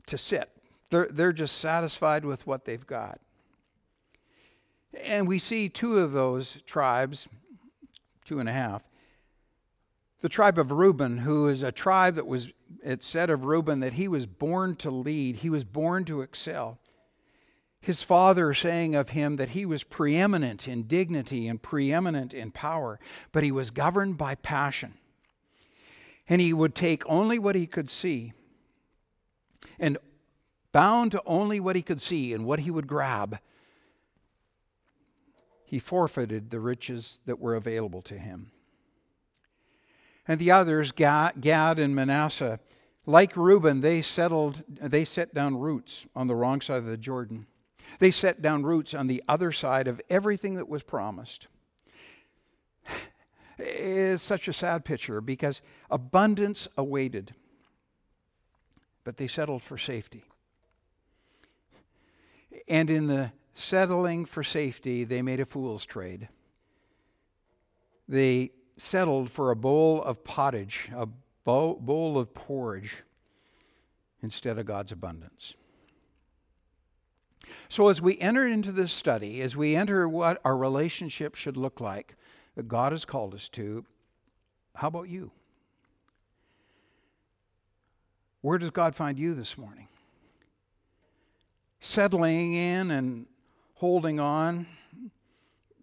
to 0.06 0.18
sit. 0.18 0.50
They're, 0.90 1.08
they're 1.10 1.32
just 1.32 1.58
satisfied 1.58 2.24
with 2.24 2.46
what 2.46 2.64
they've 2.64 2.86
got. 2.86 3.20
And 5.02 5.26
we 5.26 5.38
see 5.38 5.68
two 5.68 5.98
of 5.98 6.12
those 6.12 6.62
tribes, 6.66 7.28
two 8.24 8.40
and 8.40 8.48
a 8.48 8.52
half. 8.52 8.82
The 10.20 10.28
tribe 10.28 10.58
of 10.58 10.72
Reuben, 10.72 11.18
who 11.18 11.48
is 11.48 11.62
a 11.62 11.72
tribe 11.72 12.14
that 12.14 12.26
was, 12.26 12.50
it 12.82 13.02
said 13.02 13.30
of 13.30 13.44
Reuben 13.44 13.80
that 13.80 13.94
he 13.94 14.08
was 14.08 14.26
born 14.26 14.74
to 14.76 14.90
lead, 14.90 15.36
he 15.36 15.50
was 15.50 15.64
born 15.64 16.04
to 16.06 16.22
excel 16.22 16.78
his 17.86 18.02
father 18.02 18.52
saying 18.52 18.96
of 18.96 19.10
him 19.10 19.36
that 19.36 19.50
he 19.50 19.64
was 19.64 19.84
preeminent 19.84 20.66
in 20.66 20.82
dignity 20.88 21.46
and 21.46 21.62
preeminent 21.62 22.34
in 22.34 22.50
power, 22.50 22.98
but 23.30 23.44
he 23.44 23.52
was 23.52 23.70
governed 23.70 24.18
by 24.18 24.34
passion. 24.34 24.94
And 26.28 26.40
he 26.40 26.52
would 26.52 26.74
take 26.74 27.08
only 27.08 27.38
what 27.38 27.54
he 27.54 27.64
could 27.64 27.88
see 27.88 28.32
and 29.78 29.98
bound 30.72 31.12
to 31.12 31.22
only 31.26 31.60
what 31.60 31.76
he 31.76 31.82
could 31.82 32.02
see 32.02 32.32
and 32.32 32.44
what 32.44 32.58
he 32.58 32.72
would 32.72 32.88
grab, 32.88 33.38
he 35.64 35.78
forfeited 35.78 36.50
the 36.50 36.58
riches 36.58 37.20
that 37.24 37.38
were 37.38 37.54
available 37.54 38.02
to 38.02 38.18
him. 38.18 38.50
And 40.26 40.40
the 40.40 40.50
others, 40.50 40.90
Gad 40.90 41.78
and 41.78 41.94
Manasseh, 41.94 42.58
like 43.06 43.36
Reuben, 43.36 43.80
they 43.80 44.02
settled, 44.02 44.64
they 44.68 45.04
set 45.04 45.32
down 45.32 45.56
roots 45.56 46.04
on 46.16 46.26
the 46.26 46.34
wrong 46.34 46.60
side 46.60 46.78
of 46.78 46.86
the 46.86 46.96
Jordan. 46.96 47.46
They 47.98 48.10
set 48.10 48.42
down 48.42 48.64
roots 48.64 48.94
on 48.94 49.06
the 49.06 49.22
other 49.28 49.52
side 49.52 49.88
of 49.88 50.00
everything 50.10 50.56
that 50.56 50.68
was 50.68 50.82
promised. 50.82 51.48
It 53.58 53.66
is 53.66 54.22
such 54.22 54.48
a 54.48 54.52
sad 54.52 54.84
picture 54.84 55.20
because 55.20 55.62
abundance 55.90 56.68
awaited, 56.76 57.34
but 59.02 59.16
they 59.16 59.26
settled 59.26 59.62
for 59.62 59.78
safety. 59.78 60.24
And 62.68 62.90
in 62.90 63.06
the 63.06 63.32
settling 63.54 64.26
for 64.26 64.42
safety, 64.42 65.04
they 65.04 65.22
made 65.22 65.40
a 65.40 65.46
fool's 65.46 65.86
trade. 65.86 66.28
They 68.08 68.50
settled 68.76 69.30
for 69.30 69.50
a 69.50 69.56
bowl 69.56 70.02
of 70.02 70.22
pottage, 70.22 70.90
a 70.94 71.06
bowl 71.44 72.18
of 72.18 72.34
porridge, 72.34 73.04
instead 74.22 74.58
of 74.58 74.66
God's 74.66 74.92
abundance. 74.92 75.54
So, 77.68 77.88
as 77.88 78.00
we 78.00 78.18
enter 78.18 78.46
into 78.46 78.72
this 78.72 78.92
study, 78.92 79.40
as 79.40 79.56
we 79.56 79.76
enter 79.76 80.08
what 80.08 80.40
our 80.44 80.56
relationship 80.56 81.34
should 81.34 81.56
look 81.56 81.80
like 81.80 82.14
that 82.54 82.68
God 82.68 82.92
has 82.92 83.04
called 83.04 83.34
us 83.34 83.48
to, 83.50 83.84
how 84.74 84.88
about 84.88 85.08
you? 85.08 85.30
Where 88.42 88.58
does 88.58 88.70
God 88.70 88.94
find 88.94 89.18
you 89.18 89.34
this 89.34 89.58
morning? 89.58 89.88
Settling 91.80 92.54
in 92.54 92.90
and 92.90 93.26
holding 93.74 94.20
on, 94.20 94.66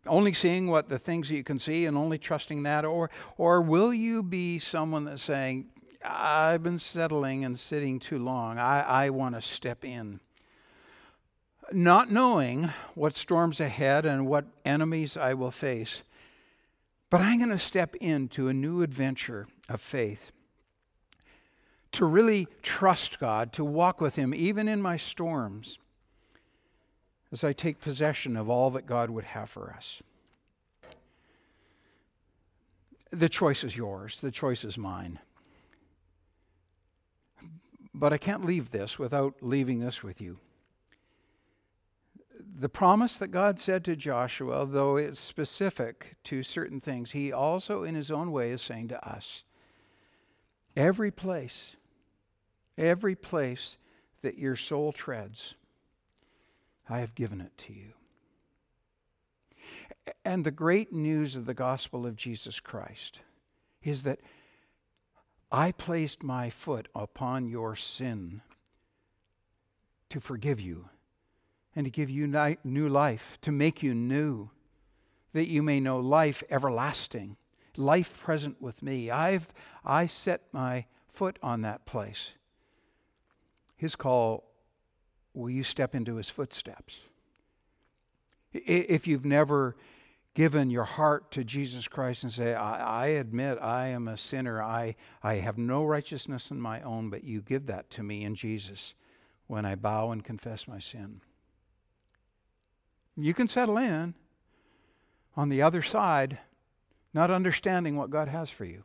only 0.07 0.34
seeing 0.34 0.67
what 0.67 0.89
the 0.89 0.99
things 0.99 1.30
that 1.30 1.36
you 1.36 1.43
can 1.43 1.59
see 1.59 1.86
and 1.86 1.97
only 1.97 2.17
trusting 2.17 2.63
that? 2.63 2.86
Or, 2.86 3.09
or 3.38 3.61
will 3.61 3.93
you 3.93 4.24
be 4.24 4.59
someone 4.59 5.05
that's 5.05 5.24
saying, 5.24 5.67
I've 6.05 6.63
been 6.63 6.78
settling 6.78 7.45
and 7.45 7.57
sitting 7.57 7.99
too 7.99 8.19
long. 8.19 8.57
I, 8.59 8.82
I 8.82 9.09
want 9.09 9.36
to 9.36 9.41
step 9.41 9.86
in. 9.86 10.19
Not 11.72 12.11
knowing 12.11 12.70
what 12.93 13.16
storms 13.16 13.59
ahead 13.59 14.05
and 14.05 14.28
what 14.28 14.45
enemies 14.66 15.18
I 15.18 15.34
will 15.34 15.51
face, 15.51 16.03
but 17.09 17.22
I'm 17.22 17.38
going 17.38 17.49
to 17.49 17.59
step 17.59 17.95
into 17.95 18.47
a 18.47 18.53
new 18.53 18.82
adventure 18.82 19.47
of 19.70 19.82
faith. 19.82 20.32
To 21.93 22.05
really 22.05 22.47
trust 22.64 23.20
God, 23.20 23.53
to 23.53 23.64
walk 23.64 24.01
with 24.01 24.16
Him, 24.16 24.34
even 24.34 24.68
in 24.68 24.82
my 24.82 24.97
storms, 24.97 25.78
as 27.32 27.43
I 27.43 27.53
take 27.53 27.80
possession 27.80 28.36
of 28.36 28.49
all 28.49 28.72
that 28.72 28.86
God 28.86 29.09
would 29.09 29.26
have 29.26 29.49
for 29.49 29.72
us. 29.76 30.01
The 33.11 33.30
choice 33.30 33.64
is 33.64 33.78
yours, 33.78 34.20
the 34.22 34.32
choice 34.32 34.64
is 34.64 34.78
mine. 34.78 35.20
But 37.93 38.11
I 38.11 38.18
can't 38.18 38.43
leave 38.43 38.72
this 38.72 38.97
without 38.97 39.36
leaving 39.41 39.80
this 39.80 40.01
with 40.01 40.20
you. 40.20 40.39
The 42.55 42.69
promise 42.69 43.15
that 43.15 43.29
God 43.29 43.59
said 43.59 43.83
to 43.85 43.95
Joshua, 43.95 44.67
though 44.67 44.95
it's 44.95 45.19
specific 45.19 46.17
to 46.25 46.43
certain 46.43 46.79
things, 46.79 47.11
he 47.11 47.31
also, 47.31 47.83
in 47.83 47.95
his 47.95 48.11
own 48.11 48.31
way, 48.31 48.51
is 48.51 48.61
saying 48.61 48.89
to 48.89 49.07
us 49.07 49.43
every 50.75 51.09
place, 51.09 51.75
every 52.77 53.15
place 53.15 53.77
that 54.21 54.37
your 54.37 54.55
sole 54.55 54.91
treads, 54.91 55.55
I 56.87 56.99
have 56.99 57.15
given 57.15 57.41
it 57.41 57.57
to 57.59 57.73
you. 57.73 57.93
And 60.23 60.45
the 60.45 60.51
great 60.51 60.93
news 60.93 61.35
of 61.35 61.45
the 61.45 61.53
gospel 61.55 62.05
of 62.05 62.15
Jesus 62.15 62.59
Christ 62.59 63.21
is 63.81 64.03
that 64.03 64.19
I 65.51 65.71
placed 65.71 66.21
my 66.21 66.49
foot 66.49 66.87
upon 66.93 67.47
your 67.47 67.75
sin 67.75 68.41
to 70.09 70.19
forgive 70.19 70.59
you 70.59 70.89
and 71.76 71.86
to 71.86 71.91
give 71.91 72.09
you 72.09 72.28
new 72.63 72.88
life, 72.88 73.38
to 73.41 73.51
make 73.51 73.82
you 73.82 73.93
new, 73.93 74.49
that 75.34 75.49
you 75.49 75.63
may 75.63 75.80
know 75.80 75.99
life 75.99 76.43
everlasting, 76.49 77.36
life 77.76 78.19
present 78.21 78.61
with 78.61 78.84
me. 78.84 79.09
I've 79.09 79.51
I 79.84 80.07
set 80.07 80.41
my 80.51 80.86
foot 81.07 81.39
on 81.41 81.61
that 81.61 81.86
place. 81.86 82.34
His 83.76 83.95
call, 83.95 84.43
will 85.34 85.49
you 85.49 85.63
step 85.63 85.95
into 85.95 86.15
his 86.15 86.30
footsteps? 86.30 87.01
If 88.53 89.07
you've 89.07 89.26
never 89.26 89.76
given 90.36 90.69
your 90.69 90.84
heart 90.84 91.32
to 91.32 91.43
Jesus 91.43 91.88
Christ 91.88 92.24
and 92.24 92.32
say, 92.32 92.53
I, 92.53 93.03
I, 93.03 93.07
admit 93.07 93.59
I 93.61 93.88
am 93.88 94.07
a 94.07 94.17
sinner, 94.17 94.61
I, 94.61 94.95
I 95.21 95.36
have 95.36 95.57
no 95.57 95.84
righteousness 95.86 96.49
in 96.49 96.59
my 96.59 96.82
own, 96.82 97.09
but 97.09 97.24
you 97.24 97.41
give 97.41 97.67
that 97.67 97.89
to 97.91 98.03
me 98.03 98.24
in 98.24 98.34
Jesus 98.36 98.95
when 99.47 99.65
I 99.65 99.76
bow 99.76 100.11
and 100.11 100.24
confess 100.24 100.67
my 100.67 100.80
sin. 100.80 101.21
You 103.16 103.34
can 103.34 103.47
settle 103.47 103.78
in 103.78 104.16
on 105.36 105.49
the 105.49 105.61
other 105.61 105.82
side, 105.82 106.39
not 107.14 107.30
understanding 107.30 107.95
what 107.95 108.09
God 108.09 108.28
has 108.28 108.49
for 108.49 108.66
you. 108.66 108.84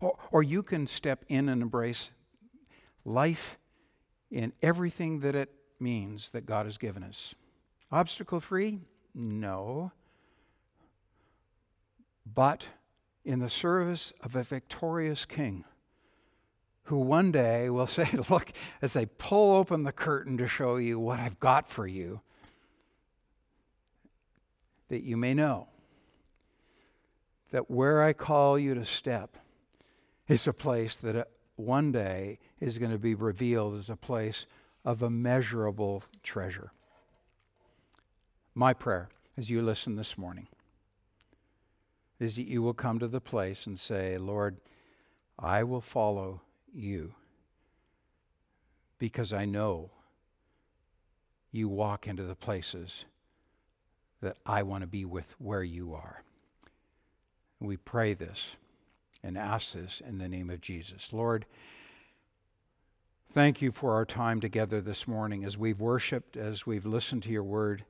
Or, 0.00 0.16
or 0.30 0.42
you 0.42 0.62
can 0.62 0.86
step 0.86 1.24
in 1.28 1.48
and 1.48 1.62
embrace 1.62 2.10
life 3.04 3.58
in 4.30 4.52
everything 4.62 5.20
that 5.20 5.34
it 5.34 5.50
means 5.80 6.30
that 6.30 6.46
God 6.46 6.66
has 6.66 6.78
given 6.78 7.02
us. 7.02 7.34
Obstacle 7.90 8.40
free? 8.40 8.80
No. 9.14 9.92
But 12.34 12.68
in 13.24 13.38
the 13.38 13.50
service 13.50 14.12
of 14.20 14.36
a 14.36 14.42
victorious 14.42 15.24
king 15.24 15.64
who 16.84 16.98
one 16.98 17.32
day 17.32 17.70
will 17.70 17.86
say, 17.86 18.08
Look, 18.28 18.52
as 18.82 18.92
they 18.92 19.06
pull 19.06 19.56
open 19.56 19.84
the 19.84 19.92
curtain 19.92 20.36
to 20.38 20.48
show 20.48 20.76
you 20.76 20.98
what 20.98 21.18
I've 21.18 21.40
got 21.40 21.68
for 21.68 21.86
you, 21.86 22.20
that 24.88 25.02
you 25.02 25.16
may 25.16 25.34
know 25.34 25.68
that 27.50 27.70
where 27.70 28.02
I 28.02 28.12
call 28.12 28.58
you 28.58 28.74
to 28.74 28.84
step 28.84 29.36
is 30.28 30.46
a 30.46 30.52
place 30.52 30.96
that 30.96 31.16
uh, 31.16 31.24
one 31.56 31.92
day 31.92 32.38
is 32.60 32.78
going 32.78 32.92
to 32.92 32.98
be 32.98 33.14
revealed 33.14 33.76
as 33.76 33.88
a 33.88 33.96
place 33.96 34.46
of 34.84 35.02
immeasurable 35.02 36.02
treasure. 36.22 36.72
My 38.54 38.72
prayer 38.72 39.08
as 39.36 39.50
you 39.50 39.62
listen 39.62 39.96
this 39.96 40.18
morning 40.18 40.48
is 42.18 42.36
that 42.36 42.46
you 42.46 42.62
will 42.62 42.74
come 42.74 42.98
to 42.98 43.08
the 43.08 43.20
place 43.20 43.66
and 43.66 43.78
say, 43.78 44.16
Lord, 44.18 44.56
I 45.38 45.64
will 45.64 45.80
follow 45.80 46.40
you 46.72 47.14
because 48.98 49.32
I 49.32 49.44
know 49.44 49.90
you 51.52 51.68
walk 51.68 52.06
into 52.06 52.22
the 52.22 52.34
places 52.34 53.04
that 54.22 54.36
I 54.44 54.62
want 54.62 54.82
to 54.82 54.86
be 54.86 55.04
with 55.04 55.34
where 55.38 55.62
you 55.62 55.94
are. 55.94 56.22
we 57.60 57.76
pray 57.76 58.14
this 58.14 58.56
and 59.22 59.36
ask 59.36 59.72
this 59.72 60.00
in 60.06 60.18
the 60.18 60.28
name 60.28 60.50
of 60.50 60.60
Jesus. 60.60 61.12
Lord, 61.12 61.46
thank 63.32 63.60
you 63.60 63.72
for 63.72 63.94
our 63.94 64.04
time 64.04 64.40
together 64.40 64.80
this 64.80 65.08
morning 65.08 65.44
as 65.44 65.58
we've 65.58 65.80
worshiped, 65.80 66.36
as 66.36 66.66
we've 66.66 66.86
listened 66.86 67.22
to 67.24 67.30
your 67.30 67.44
word. 67.44 67.84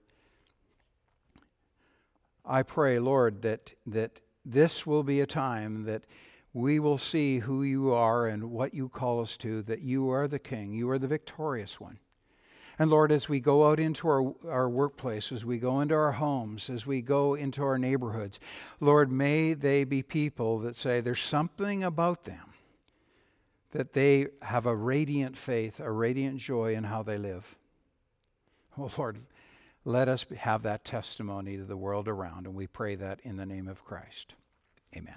I 2.45 2.63
pray, 2.63 2.99
Lord, 2.99 3.43
that, 3.43 3.75
that 3.87 4.21
this 4.45 4.87
will 4.87 5.03
be 5.03 5.21
a 5.21 5.27
time 5.27 5.85
that 5.85 6.05
we 6.53 6.79
will 6.79 6.97
see 6.97 7.41
who 7.41 7.65
you 7.65 7.93
are 7.93 8.27
and 8.27 8.51
what 8.51 8.73
you 8.73 8.89
call 8.89 9.21
us 9.21 9.37
to, 9.39 9.63
that 9.65 9.83
you 9.83 10.09
are 10.09 10.27
the 10.27 10.39
King, 10.39 10.73
you 10.73 10.89
are 10.89 10.99
the 10.99 11.09
victorious 11.09 11.81
one. 11.81 11.99
And 12.79 12.91
Lord, 12.91 13.11
as 13.11 13.29
we 13.29 13.41
go 13.41 13.71
out 13.71 13.81
into 13.81 14.07
our, 14.09 14.35
our 14.49 14.69
workplace, 14.69 15.33
as 15.33 15.45
we 15.45 15.59
go 15.59 15.81
into 15.81 15.95
our 15.95 16.13
homes, 16.13 16.69
as 16.69 16.87
we 16.87 17.01
go 17.01 17.35
into 17.35 17.63
our 17.63 17.79
neighborhoods, 17.79 18.39
Lord, 18.81 19.11
may 19.11 19.55
they 19.55 19.85
be 19.85 20.03
people 20.03 20.59
that 20.61 20.77
say 20.77 21.01
there's 21.01 21.23
something 21.23 21.83
about 21.83 22.25
them, 22.25 22.53
that 23.73 23.95
they 23.95 24.27
have 24.43 24.67
a 24.67 24.77
radiant 24.77 25.39
faith, 25.39 25.81
a 25.81 25.91
radiant 25.91 26.39
joy 26.39 26.75
in 26.75 26.85
how 26.85 27.03
they 27.03 27.17
live. 27.17 27.57
Oh, 28.79 28.91
Lord, 28.99 29.21
let 29.87 30.09
us 30.09 30.27
have 30.37 30.63
that 30.65 30.85
testimony 30.85 31.57
to 31.57 31.65
the 31.65 31.77
world 31.77 32.09
around, 32.09 32.47
and 32.47 32.55
we 32.55 32.67
pray 32.67 32.95
that 32.97 33.21
in 33.23 33.37
the 33.37 33.47
name 33.47 33.69
of 33.69 33.85
Christ. 33.85 34.35
Amen. 34.95 35.17